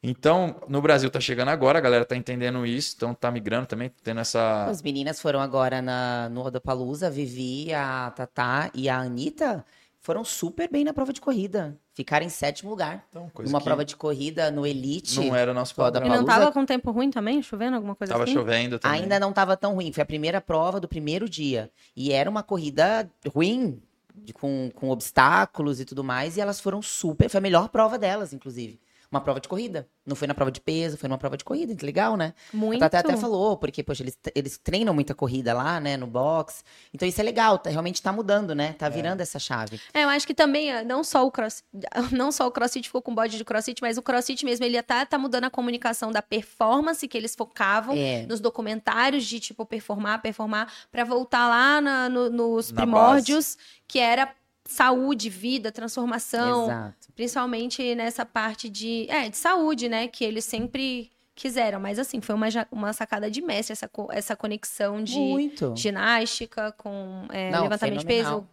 [0.06, 3.90] Então, no Brasil tá chegando agora, a galera tá entendendo isso, então tá migrando também,
[4.04, 4.66] tendo essa.
[4.66, 9.64] As meninas foram agora na, no Rodopalusa, a Vivi, a Tatá e a Anitta
[10.04, 11.76] foram super bem na prova de corrida.
[11.94, 13.06] Ficaram em sétimo lugar.
[13.10, 15.18] Então, Uma prova de corrida no Elite.
[15.20, 16.06] não era nosso padrão.
[16.06, 17.42] E não Palusa- tava com tempo ruim também?
[17.42, 18.34] Chovendo, alguma coisa Tava assim?
[18.34, 19.02] chovendo também.
[19.02, 19.94] Ainda não estava tão ruim.
[19.94, 21.72] Foi a primeira prova do primeiro dia.
[21.96, 23.82] E era uma corrida ruim,
[24.14, 26.36] de- com, com obstáculos e tudo mais.
[26.36, 27.30] E elas foram super.
[27.30, 28.80] Foi a melhor prova delas, inclusive.
[29.14, 29.88] Uma prova de corrida.
[30.06, 31.74] Não foi na prova de peso, foi numa prova de corrida.
[31.86, 32.34] Legal, né?
[32.52, 32.82] Muito.
[32.84, 36.64] A Tatá até falou, porque, poxa, eles, eles treinam muita corrida lá, né, no box.
[36.92, 38.74] Então isso é legal, tá, realmente tá mudando, né?
[38.74, 39.80] Tá virando essa chave.
[39.94, 41.64] É, eu acho que também, ah, não só o cross,
[42.12, 45.06] não só o CrossFit ficou com bode de CrossFit, mas o CrossFit mesmo, ele tá,
[45.06, 48.26] tá mudando a comunicação da performance que eles focavam É.
[48.26, 53.58] nos documentários de, tipo, performar, performar, pra voltar lá na- no- nos Na primórdios,
[53.88, 54.34] que era
[54.74, 57.08] saúde, vida, transformação, Exato.
[57.16, 62.36] principalmente nessa parte de, é, de saúde, né, que eles sempre quiseram, mas assim, foi
[62.36, 65.74] uma, uma sacada de mestre essa, essa conexão de Muito.
[65.76, 68.42] ginástica com é, Não, levantamento de fenomenal.
[68.42, 68.50] peso.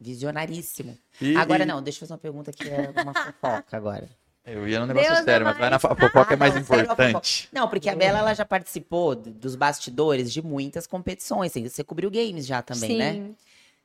[0.00, 0.98] Visionaríssimo.
[1.20, 4.08] E- agora e- não, deixa eu fazer uma pergunta que é uma fofoca agora.
[4.44, 6.66] Eu ia no negócio Deus sério, é mas vai na fofoca é mais Ah, não,
[6.66, 7.48] sério, importante.
[7.52, 11.52] Não, porque a Bela ela já participou dos bastidores de muitas competições.
[11.52, 13.12] Você cobriu games já também, né?
[13.12, 13.36] Sim.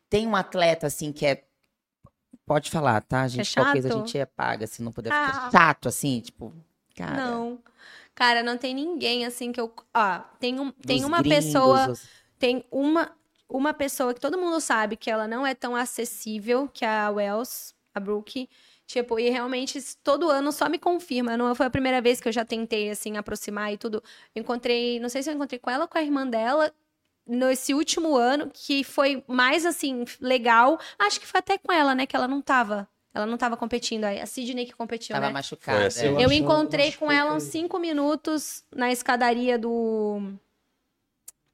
[0.10, 1.44] Tem um atleta assim que é.
[2.48, 3.22] Pode falar, tá?
[3.24, 5.28] A gente, É qualquer coisa a gente é paga, se não puder Ah.
[5.28, 6.54] ficar chato, assim, tipo.
[6.96, 7.60] Cara, Não.
[8.16, 9.72] Cara, não tem ninguém assim que eu.
[9.94, 11.90] Ó, tem, um, tem uma gringos, pessoa.
[11.92, 12.08] os-
[12.40, 13.12] Tem uma,
[13.50, 17.10] uma pessoa que todo mundo sabe que ela não é tão acessível, que é a
[17.12, 18.50] Wells, a Brooke.
[18.88, 21.36] Tipo, e realmente todo ano só me confirma.
[21.36, 24.02] Não foi a primeira vez que eu já tentei, assim, aproximar e tudo.
[24.34, 26.72] Eu encontrei, não sei se eu encontrei com ela ou com a irmã dela
[27.28, 30.80] nesse último ano, que foi mais, assim, legal.
[30.98, 32.88] Acho que foi até com ela, né, que ela não tava.
[33.14, 34.04] Ela não tava competindo.
[34.06, 35.34] A Sidney que competiu, Tava né?
[35.34, 35.78] machucada.
[35.80, 36.06] Foi assim.
[36.06, 40.34] Eu Eu encontrei com ela uns cinco minutos na escadaria do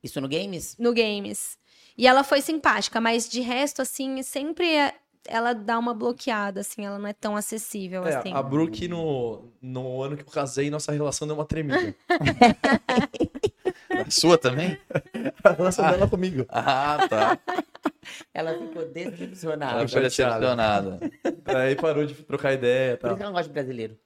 [0.03, 0.75] Isso no Games?
[0.77, 1.57] no Games.
[1.97, 4.95] E ela foi simpática, mas de resto, assim, sempre é-
[5.25, 8.33] ela dá uma bloqueada, assim, ela não é tão acessível, É, assim.
[8.33, 11.95] a Brooke, no, no ano que eu casei, nossa relação deu uma tremida.
[14.01, 14.77] A sua também?
[15.43, 16.45] A relação dela comigo.
[16.49, 17.37] Ah, tá.
[18.33, 19.79] Ela ficou decepcionada.
[19.79, 20.39] Ela foi chateada.
[20.39, 20.99] decepcionada.
[21.45, 23.97] Aí parou de trocar ideia e Por isso que eu não gosto de brasileiro.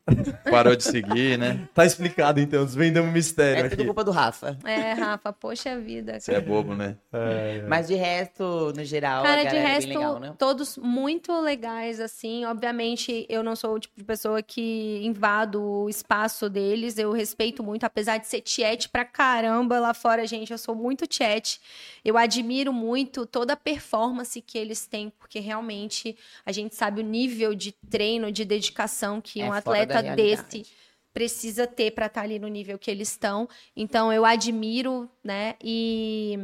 [0.49, 1.67] Parou de seguir, né?
[1.73, 3.86] Tá explicado então, desvendamos o mistério É tudo aqui.
[3.86, 4.57] culpa do Rafa.
[4.63, 6.19] É, Rafa, poxa vida.
[6.19, 6.97] Você é bobo, né?
[7.13, 10.34] É, Mas de resto, no geral, Cara, a de é resto, bem legal, né?
[10.38, 12.45] todos muito legais, assim.
[12.45, 16.97] Obviamente, eu não sou o tipo de pessoa que invado o espaço deles.
[16.97, 20.51] Eu respeito muito, apesar de ser tiete pra caramba lá fora, gente.
[20.51, 21.59] Eu sou muito tiete.
[22.03, 26.15] Eu admiro muito toda a performance que eles têm, porque realmente
[26.45, 30.65] a gente sabe o nível de treino, de dedicação que É um atleta desse
[31.13, 33.49] precisa ter para estar ali no nível que eles estão.
[33.76, 35.55] Então eu admiro, né?
[35.61, 36.39] E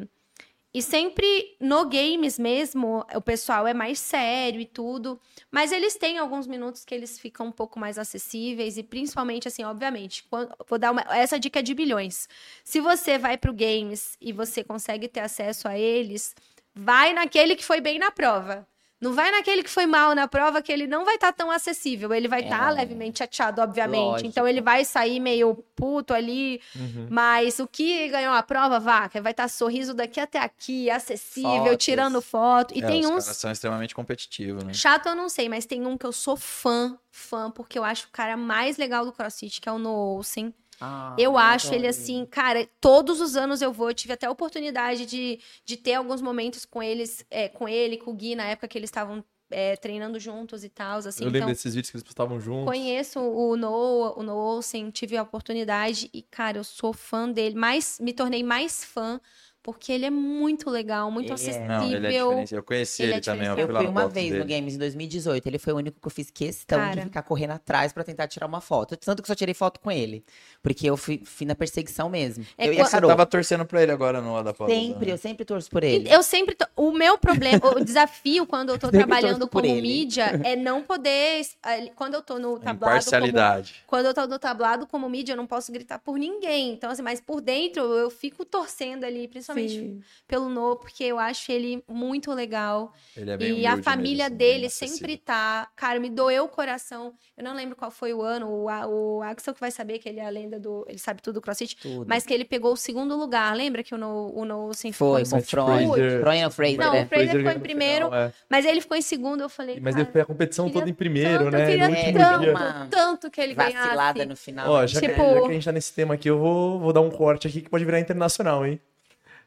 [0.76, 5.20] e sempre no games mesmo, o pessoal é mais sério e tudo,
[5.52, 9.64] mas eles têm alguns minutos que eles ficam um pouco mais acessíveis e principalmente assim,
[9.64, 12.28] obviamente, quando- vou dar uma, essa dica é de bilhões.
[12.64, 16.34] Se você vai pro games e você consegue ter acesso a eles,
[16.76, 18.68] vai naquele que foi bem na prova.
[19.02, 22.14] Não vai naquele que foi mal na prova, que ele não vai estar tão acessível.
[22.14, 22.76] Ele vai estar É.
[22.76, 24.00] levemente chateado, obviamente.
[24.00, 24.30] Lógico.
[24.30, 27.08] Então ele vai sair meio puto ali, uhum.
[27.10, 31.84] mas o que ganhou a prova, vaca, vai estar sorriso daqui até aqui, acessível, Fotos.
[31.84, 32.74] tirando foto.
[32.74, 33.24] E É, tem os uns.
[33.26, 34.74] caras são extremamente competitivos, né?
[34.74, 38.08] Chato eu não sei, mas tem um que eu sou fã, fã, porque eu acho
[38.08, 40.54] o cara mais legal do CrossFit, que é o No Olsen.
[40.86, 44.32] Ah, Eu acho ele assim, cara, todos os anos eu vou, eu tive até a
[44.32, 48.44] oportunidade de, de ter alguns momentos com eles, é, com ele, com o Gui, na
[48.44, 51.24] época que eles estavam é, treinando juntos e tal, assim.
[51.24, 52.66] Eu lembro então, desses vídeos que eles postavam juntos.
[52.66, 57.56] Conheço o Noah, o Noah Olsen, tive a oportunidade e, cara, eu sou fã dele.
[57.56, 59.22] Mais, me tornei mais fã
[59.64, 61.36] porque ele é muito legal, muito Ele é.
[61.36, 61.68] acessível.
[61.68, 62.54] Não, ele é diferente.
[62.56, 63.40] Eu conheci Ele ele, é também.
[63.50, 63.62] diferenciado.
[63.62, 64.56] Eu fui lá fui no uma vez no dele.
[64.56, 65.48] Games em 2018.
[65.48, 67.02] Ele foi o único que eu fiz questão de Cara.
[67.04, 68.98] ficar correndo atrás pra tentar tirar uma foto.
[68.98, 70.24] Tanto que só tirei foto com ele.
[70.62, 72.46] Porque eu fui, fui na perseguição mesmo.
[72.58, 73.10] É eu e a quan- Carol.
[73.10, 74.74] Tava torcendo pra ele agora no da pausa.
[74.74, 76.08] Sempre, eu sempre torço por ele.
[76.14, 76.56] Eu sempre.
[76.56, 79.82] tô- O meu problema, o desafio quando eu tô trabalhando como ele.
[79.82, 81.42] mídia é não poder.
[81.66, 82.80] eh, Quando eu tô no tablado.
[82.80, 83.76] Como, Imparcialidade.
[83.88, 86.72] quando eu tô no tablado como mídia, eu não posso gritar por ninguém.
[86.74, 90.00] Então, assim, mas por dentro eu fico torcendo ali, principalmente Sim.
[90.28, 92.94] pelo No, porque eu acho ele muito legal.
[93.16, 95.68] Ele é bem e a família mesmo, bem dele sempre tá.
[95.76, 97.14] Cara, me doeu o coração.
[97.38, 98.48] Eu não lembro qual foi o ano.
[98.50, 100.86] O, o Axel que vai saber que ele é a lenda do.
[100.88, 101.78] Ele sabe tudo do CrossFit.
[101.78, 102.06] Tudo.
[102.08, 103.56] Mas que ele pegou o segundo lugar.
[103.56, 105.86] Lembra que o No, o no sem Foi, com o Freud.
[105.94, 106.22] Fraser.
[106.22, 107.04] Brian Fraser, Não, né?
[107.04, 108.34] o Fraser ficou em primeiro, final, é.
[108.50, 109.42] Mas ele ficou em segundo.
[109.42, 109.80] Eu falei.
[109.80, 111.64] Mas cara, ele foi a competição toda em primeiro, tanto, né?
[111.64, 112.50] Eu queria último tanto.
[112.50, 114.26] Uma tanto que ele Vacilada ganhasse.
[114.26, 114.72] no final.
[114.72, 116.94] Ó, já, que, Tipo- já que a gente tá nesse tema aqui, eu vou, vou
[116.94, 118.80] dar um corte aqui que pode virar internacional, hein?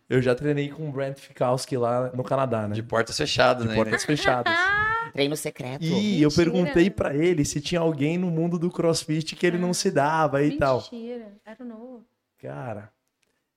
[0.09, 2.75] Eu já treinei com o Brent Fikowski lá no Canadá, né?
[2.75, 3.75] De portas fechadas, De né?
[3.75, 4.53] portas fechadas.
[5.13, 5.83] Treino secreto.
[5.85, 6.45] E eu Mentira.
[6.45, 10.43] perguntei pra ele se tinha alguém no mundo do crossfit que ele não se dava
[10.43, 10.77] e tal.
[10.93, 11.33] Mentira.
[11.45, 12.05] Era o No.
[12.39, 12.93] Cara,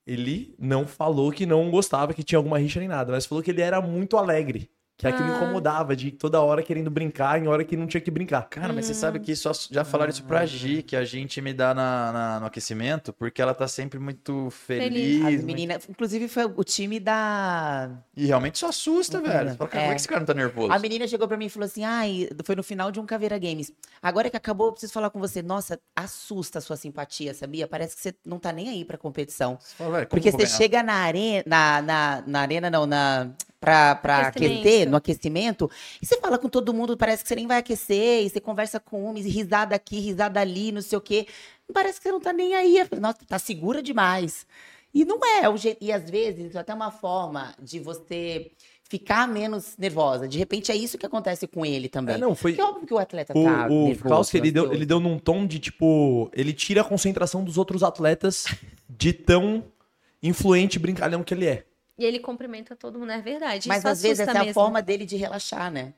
[0.08, 3.52] ele não falou que não gostava, que tinha alguma rixa nem nada, mas falou que
[3.52, 4.72] ele era muito alegre.
[5.00, 5.38] Que aquilo Ah.
[5.38, 8.42] incomodava, de toda hora querendo brincar em hora que não tinha que brincar.
[8.50, 8.96] Cara, mas você Hum.
[8.96, 12.40] sabe que isso, já falaram isso pra Gi, que a gente me dá na, na-
[12.42, 15.22] no aquecimento, porque ela tá sempre muito feliz.
[15.24, 15.40] Feliz.
[15.40, 17.92] As muito- inclusive foi o time da.
[18.14, 19.24] E realmente isso assusta, Uhum.
[19.24, 19.52] velho.
[19.52, 19.86] Você fala, cara, É.
[19.86, 20.74] como é que esse cara não tá nervoso?
[20.74, 23.38] A menina chegou pra mim e falou assim: ai, foi no final de um Caveira
[23.40, 23.72] Games.
[24.02, 25.42] Agora que acabou, eu preciso falar com você.
[25.42, 27.68] Nossa, assusta a sua simpatia, sabia?
[27.70, 29.58] Parece que você não tá nem aí pra competição.
[29.62, 30.50] Você fala, velho, Porque você ganhar?
[30.50, 33.30] chega na arena, na, na, na arena não, na,
[33.60, 34.60] pra, pra Aquecimento.
[34.62, 35.70] aquecer, no aquecimento,
[36.02, 38.80] e você fala com todo mundo, parece que você nem vai aquecer, e você conversa
[38.80, 41.28] com um, e risada aqui, risada ali, não sei o quê.
[41.74, 42.78] Parece que você não tá nem aí.
[43.00, 44.48] Nossa, tá segura demais.
[44.94, 48.50] E não é, o jeito, e às vezes isso é até uma forma de você
[48.90, 50.28] ficar menos nervosa.
[50.28, 52.16] De repente é isso que acontece com ele também.
[52.16, 52.54] É, não, foi.
[52.54, 53.96] Porque é óbvio que o atleta O, tá o nervoso.
[54.02, 56.28] Fikowski, ele deu, ele deu num tom de tipo.
[56.34, 58.46] Ele tira a concentração dos outros atletas
[58.90, 59.64] de tão
[60.24, 61.66] influente e brincalhão que ele é.
[62.00, 63.68] E ele cumprimenta todo mundo, é verdade.
[63.68, 64.54] Mas isso às vezes essa é a mesmo.
[64.54, 65.94] forma dele de relaxar, né?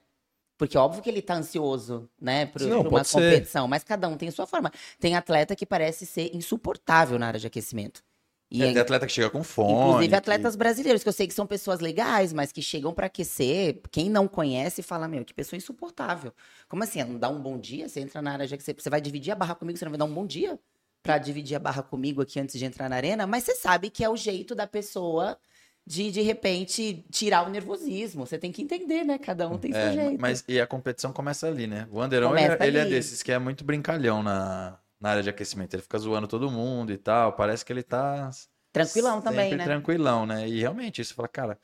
[0.58, 3.14] Porque óbvio que ele tá ansioso, né, pra uma pode ser.
[3.18, 4.72] competição, mas cada um tem sua forma.
[5.00, 8.04] Tem atleta que parece ser insuportável na área de aquecimento.
[8.50, 9.74] E É, tem atleta que chega com fome.
[9.74, 13.06] Inclusive que- atletas brasileiros, que eu sei que são pessoas legais, mas que chegam pra
[13.08, 13.80] aquecer.
[13.92, 16.34] Quem não conhece fala, meu, que pessoa insuportável.
[16.68, 17.02] Como assim?
[17.04, 17.88] Não dá um bom dia?
[17.88, 20.00] Você entra na área de aquecer, você vai dividir a barra comigo, você não vai
[20.00, 20.60] dar um bom dia
[21.02, 23.26] pra dividir a barra comigo aqui antes de entrar na arena?
[23.26, 25.38] Mas você sabe que é o jeito da pessoa
[25.86, 28.26] de, de repente, tirar o nervosismo.
[28.26, 29.18] Você tem que entender, né?
[29.18, 30.22] Cada um tem seu É, jeito.
[30.22, 31.88] mas e a competição começa ali, né?
[31.92, 35.30] O Anderon, Começa ele, ele é desses que é muito brincalhão na, na área de
[35.30, 35.74] aquecimento.
[35.74, 37.34] Ele fica zoando todo mundo e tal.
[37.34, 38.30] Parece que ele tá
[38.72, 39.66] Tranquilão também, né?
[39.66, 40.48] tranquilão, né?
[40.48, 41.60] E realmente, você fala, cara,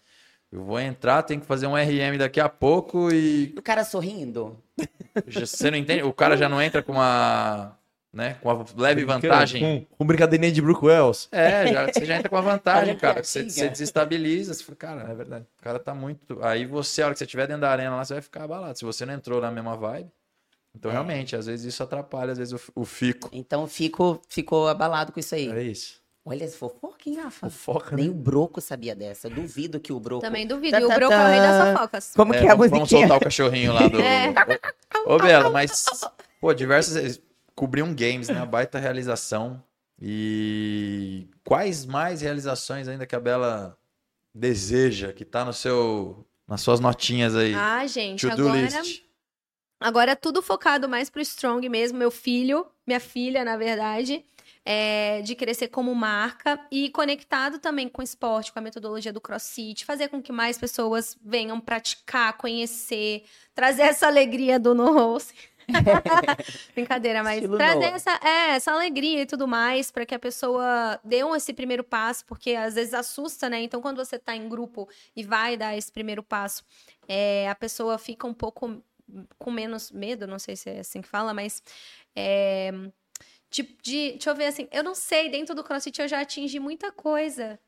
[0.51, 4.61] eu vou entrar, tenho que fazer um RM daqui a pouco e O cara sorrindo.
[5.25, 6.03] você não entende?
[6.03, 7.77] O cara já não entra com uma,
[8.17, 9.61] né, com uma leve vantagem.
[9.61, 11.27] Com, com brincadeirinha de Brook Wells.
[11.31, 13.23] É, já, você já entra com uma vantagem, cara.
[13.23, 15.45] Você, você desestabiliza, você fala, cara, É verdade.
[15.59, 16.39] o cara tá muito.
[16.43, 18.77] Aí você, a hora que você estiver dentro da arena lá, você vai ficar abalado.
[18.77, 20.09] Se você não entrou na mesma vibe.
[20.75, 20.93] Então, É.
[20.95, 23.29] realmente, às vezes isso atrapalha, às vezes o, o fico.
[23.31, 25.49] Então fico, ficou abalado com isso aí.
[25.51, 26.01] É isso.
[26.25, 27.49] Olha esse fofoca, hein, Rafa?
[27.49, 28.11] Fofoca, Nem né?
[28.11, 29.27] o Broco sabia dessa.
[29.27, 30.21] Eu duvido que o Broco.
[30.21, 30.71] Também duvido.
[30.71, 32.11] Tá, E o Broco é o rei das fofocas.
[32.15, 33.07] Como É, que é a vamos, vamos musiquinha?
[33.07, 33.97] soltar o cachorrinho lá do.
[34.01, 34.33] É.
[35.05, 35.85] Ô, ô, Bela, mas,
[36.41, 37.19] pô, diversas
[37.57, 38.45] Cobrir um games, né?
[38.45, 39.63] Baita realização.
[39.99, 43.75] E quais mais realizações ainda que a Bela
[44.33, 46.23] deseja, que tá no seu.
[46.47, 47.53] Nas suas notinhas aí.
[47.53, 48.61] Ah, gente, agora...
[48.61, 49.03] list.
[49.79, 54.23] Agora é tudo focado mais pro Strong mesmo, meu filho, minha filha, na verdade,
[54.65, 59.21] é, de crescer como marca e conectado também com o esporte, com a metodologia do
[59.21, 65.33] CrossFit, fazer com que mais pessoas venham praticar, conhecer, trazer essa alegria do no host.
[66.73, 67.95] Brincadeira, mas Estilo trazer Noah.
[67.95, 71.83] essa, é, essa alegria e tudo mais para que a pessoa dê um- esse primeiro
[71.83, 73.61] passo, porque às vezes assusta, né?
[73.61, 76.63] Então, quando você tá em grupo e vai dar esse primeiro passo,
[77.07, 78.81] é, a pessoa fica um pouco
[79.37, 81.63] com menos medo, não sei se é assim que fala, mas
[82.15, 82.71] é,
[83.49, 86.59] de, de- deixa eu ver assim, eu não sei, dentro do CrossFit eu já atingi
[86.59, 87.59] muita coisa.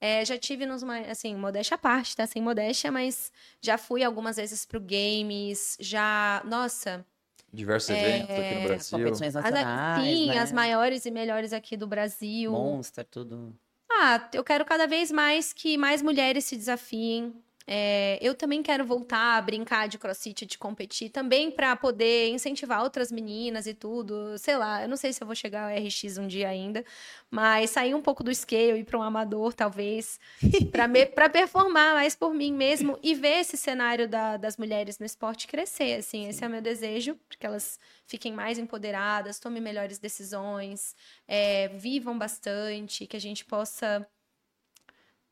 [0.00, 2.26] É, já tive nos, assim, modéstia à parte, tá?
[2.26, 7.06] Sem modéstia, mas já fui algumas vezes pro games, já, nossa,
[7.54, 8.98] Diversos eventos aqui no As Brasil.
[8.98, 10.38] competições as, nacionais, sim, né?
[10.38, 12.50] as maiores e melhores aqui do Brasil.
[12.50, 13.54] Monster, tudo.
[13.90, 17.32] Ah, eu quero cada vez mais que mais mulheres se desafiem.
[17.66, 22.82] É, eu também quero voltar a brincar de crossfit, de competir, também para poder incentivar
[22.82, 24.36] outras meninas e tudo.
[24.38, 26.84] Sei lá, eu não sei se eu vou chegar ao RX um dia ainda,
[27.30, 30.20] mas sair um pouco do scale, ir para um amador, talvez,
[31.14, 35.46] para performar mais por mim mesmo e ver esse cenário da- das mulheres no esporte
[35.46, 35.98] crescer.
[36.00, 40.94] Assim, esse é o meu desejo, que elas fiquem mais empoderadas, tomem melhores decisões,
[41.26, 44.06] é, vivam bastante, que a gente possa,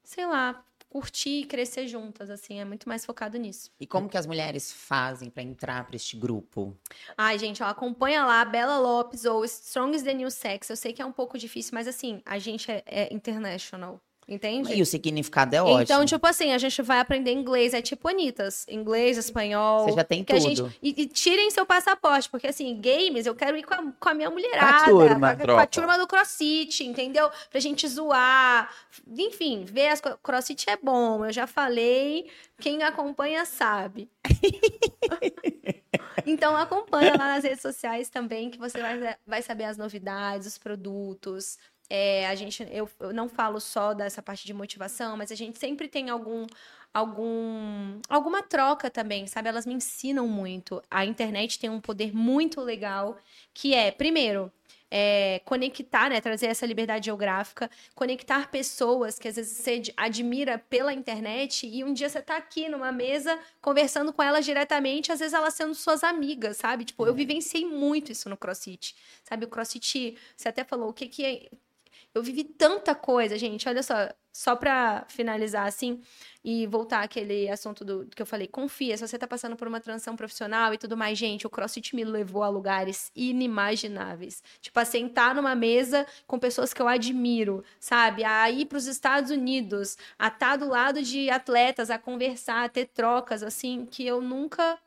[0.03, 3.71] sei lá, curtir e crescer juntas, assim, é muito mais focado nisso.
[3.81, 6.77] E como que as mulheres fazem pra entrar pra este grupo?
[7.17, 10.69] Ai, gente, ó, acompanha lá Bela Lopes ou Strong is the New Sex.
[10.69, 14.75] Eu sei que é um pouco difícil, mas assim, a gente é, é international, entende?
[14.75, 15.83] E o significado é ótimo.
[15.83, 18.67] Então, tipo assim, a gente vai aprender inglês, é tipo Anitas.
[18.69, 19.85] Inglês, espanhol.
[19.85, 20.49] Você já tem que a tudo.
[20.49, 24.09] gente, e, e tirem seu passaporte, porque assim, games, eu quero ir com a, com
[24.09, 25.37] a minha mulherada, turma.
[25.37, 27.31] com, a, com a turma do CrossFit, entendeu?
[27.51, 28.71] Pra gente zoar.
[29.17, 34.09] Enfim, ver as CrossFit é bom, eu já falei, quem acompanha sabe.
[36.27, 40.59] então acompanha lá nas redes sociais também, que você vai, vai saber as novidades, os
[40.59, 41.59] produtos.
[41.95, 45.59] É, a gente, eu, eu não falo só dessa parte de motivação, mas a gente
[45.59, 46.47] sempre tem algum,
[46.93, 49.51] algum, alguma troca também, sabe?
[49.51, 50.83] Elas me ensinam muito.
[50.91, 53.19] A internet tem um poder muito legal,
[53.53, 54.51] que é, primeiro,
[54.91, 60.59] é, conectar, né, trazer essa liberdade geográfica, conectar pessoas que às vezes você ad- admira
[60.59, 65.19] pela internet e um dia você tá aqui numa mesa conversando com elas diretamente, às
[65.21, 66.87] vezes elas sendo suas amigas, sabe?
[66.87, 69.45] Tipo, eu vivenciei muito isso no CrossFit, sabe?
[69.45, 71.51] O CrossFit, você até falou o que que é...
[72.15, 73.95] Eu vivi tanta coisa, gente, olha só,
[74.33, 76.01] só pra finalizar assim
[76.45, 79.81] e voltar àquele assunto do que eu falei, confia, se você tá passando por uma
[79.81, 84.43] transição profissional e tudo mais, gente, o CrossFit me levou a lugares inimagináveis.
[84.61, 88.25] Tipo, a sentar numa mesa com pessoas que eu admiro, sabe?
[88.25, 92.87] A ir pros Estados Unidos, a estar do lado de atletas, a conversar, a ter
[92.87, 94.79] trocas, assim, que eu nunca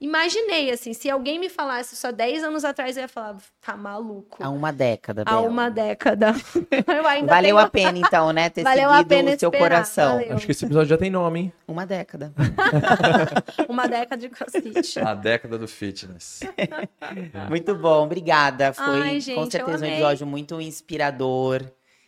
[0.00, 0.92] imaginei, assim.
[0.92, 4.38] Se alguém me falasse só 10 anos atrás, eu ia falar, tá maluco.
[4.42, 5.48] Há uma década, Há Bela.
[5.48, 6.32] uma década.
[6.86, 8.50] Eu ainda Valeu tenho- a pena, então, né?
[8.50, 10.18] Ter Valeu a seguido pena o seu esperar, coração.
[10.18, 10.36] valeu.
[10.36, 11.52] Acho que esse episódio já tem nome, hein?
[11.66, 12.32] Uma década.
[13.68, 14.98] Uma década de crossfit.
[15.00, 16.40] A década do fitness.
[17.48, 18.72] Muito bom, obrigada.
[18.72, 21.62] Foi Ai, gente, com certeza um episódio muito inspirador.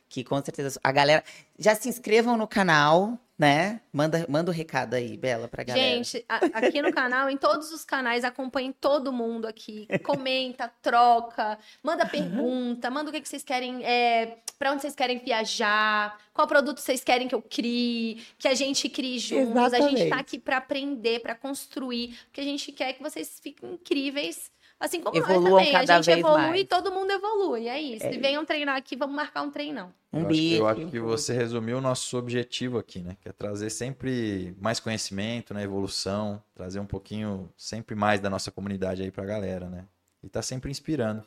[0.08, 1.22] Que com certeza a galera.
[1.58, 3.18] Já se inscrevam no canal.
[3.38, 3.80] Né?
[3.92, 5.86] Manda, manda o recado aí, Bela, pra galera.
[5.86, 9.86] Gente, a- aqui no canal, em todos os canais, acompanhem todo mundo aqui.
[10.04, 15.18] Comenta, troca, manda pergunta, manda o que, que vocês querem, é, para onde vocês querem
[15.18, 19.56] viajar, qual produto vocês querem que eu crie, que a gente crie juntos.
[19.56, 20.10] A gente Exatamente.
[20.10, 24.50] tá aqui pra aprender, pra construir, porque a gente quer que vocês fiquem incríveis.
[24.80, 25.72] Assim como Evoluam nós também.
[25.72, 26.60] cada a gente vez evolui mais.
[26.60, 27.66] e todo mundo evolui.
[27.66, 28.06] É isso.
[28.06, 29.92] É E venham treinar aqui, vamos marcar um treinão.
[30.12, 30.66] Um eu, acho, que- eu beijo.
[30.82, 33.16] acho que você resumiu o nosso objetivo aqui, né?
[33.20, 35.64] Que é trazer sempre mais conhecimento, né?
[35.64, 39.84] Evolução, trazer um pouquinho sempre mais da nossa comunidade aí pra galera, né?
[40.22, 41.24] E tá sempre inspirando.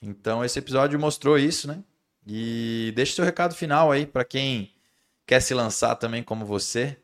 [0.00, 1.82] Então esse episódio mostrou isso, né?
[2.26, 4.72] E deixa seu recado final aí pra quem
[5.26, 6.96] quer se lançar também como você,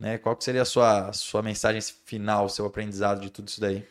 [0.00, 0.18] né?
[0.18, 3.84] Qual que seria a sua, sua mensagem final, seu aprendizado de tudo isso daí?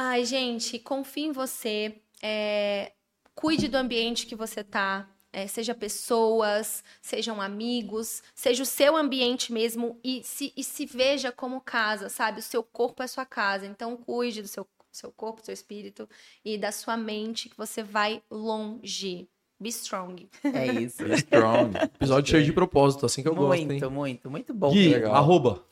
[0.00, 2.00] Ai, gente, confie em você.
[2.22, 2.92] é,
[3.34, 5.08] cuide do ambiente que você tá.
[5.32, 11.30] é, seja pessoas, sejam amigos, seja o seu ambiente mesmo e se, e se veja
[11.32, 12.38] como casa, sabe?
[12.40, 13.66] O seu corpo é sua casa.
[13.66, 16.08] Então, cuide do seu, seu corpo, do seu espírito
[16.44, 19.28] e da sua mente, que você vai longe.
[19.60, 20.28] Be strong.
[20.44, 21.04] É isso.
[21.12, 21.76] Strong.
[21.76, 23.66] Episódio cheio de propósito, assim que eu gosto, hein?
[23.66, 24.70] muito, muito, muito bom.
[24.72, 25.14] Gui, legal.
[25.14, 25.64] arroba.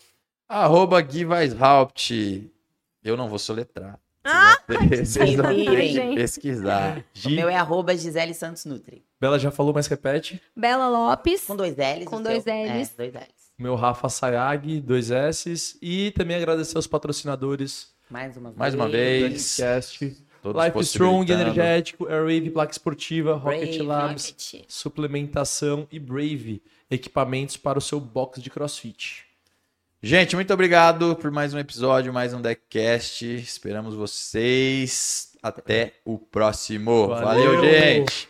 [0.48, 2.50] Arroba Gui Weishaupt.
[3.04, 3.98] Eu não vou soletrar.
[4.28, 4.58] Ah,
[5.04, 6.98] Vocês vão ter que pesquisar.
[6.98, 9.04] O Gi, meu é arroba Gisele Santos Nutri.
[9.20, 10.40] Bela já falou, mas repete.
[10.56, 11.44] Bela Lopes.
[11.44, 12.04] Com dois L's.
[12.06, 12.52] Com o dois seu?
[12.52, 12.92] Ls.
[12.92, 13.46] É, dois L's.
[13.58, 15.78] O meu Rafa Sayag, dois S.
[15.80, 18.58] E também agradecer aos patrocinadores Mais uma vez.
[18.58, 19.56] Mais uma vez.
[19.56, 20.16] podcast.
[20.42, 21.32] Todos Life Strong.
[21.32, 23.82] Energético, Airwave, Placa Esportiva, Rocket Brave.
[23.82, 24.64] Labs, Rocket.
[24.68, 29.25] suplementação e Brave, equipamentos para o seu box de crossfit.
[30.02, 33.24] Gente, muito obrigado por mais um episódio, mais um Deckcast.
[33.24, 35.32] Esperamos vocês.
[35.42, 37.08] Até o próximo.
[37.08, 37.24] Valeu.
[37.24, 38.28] Valeu gente.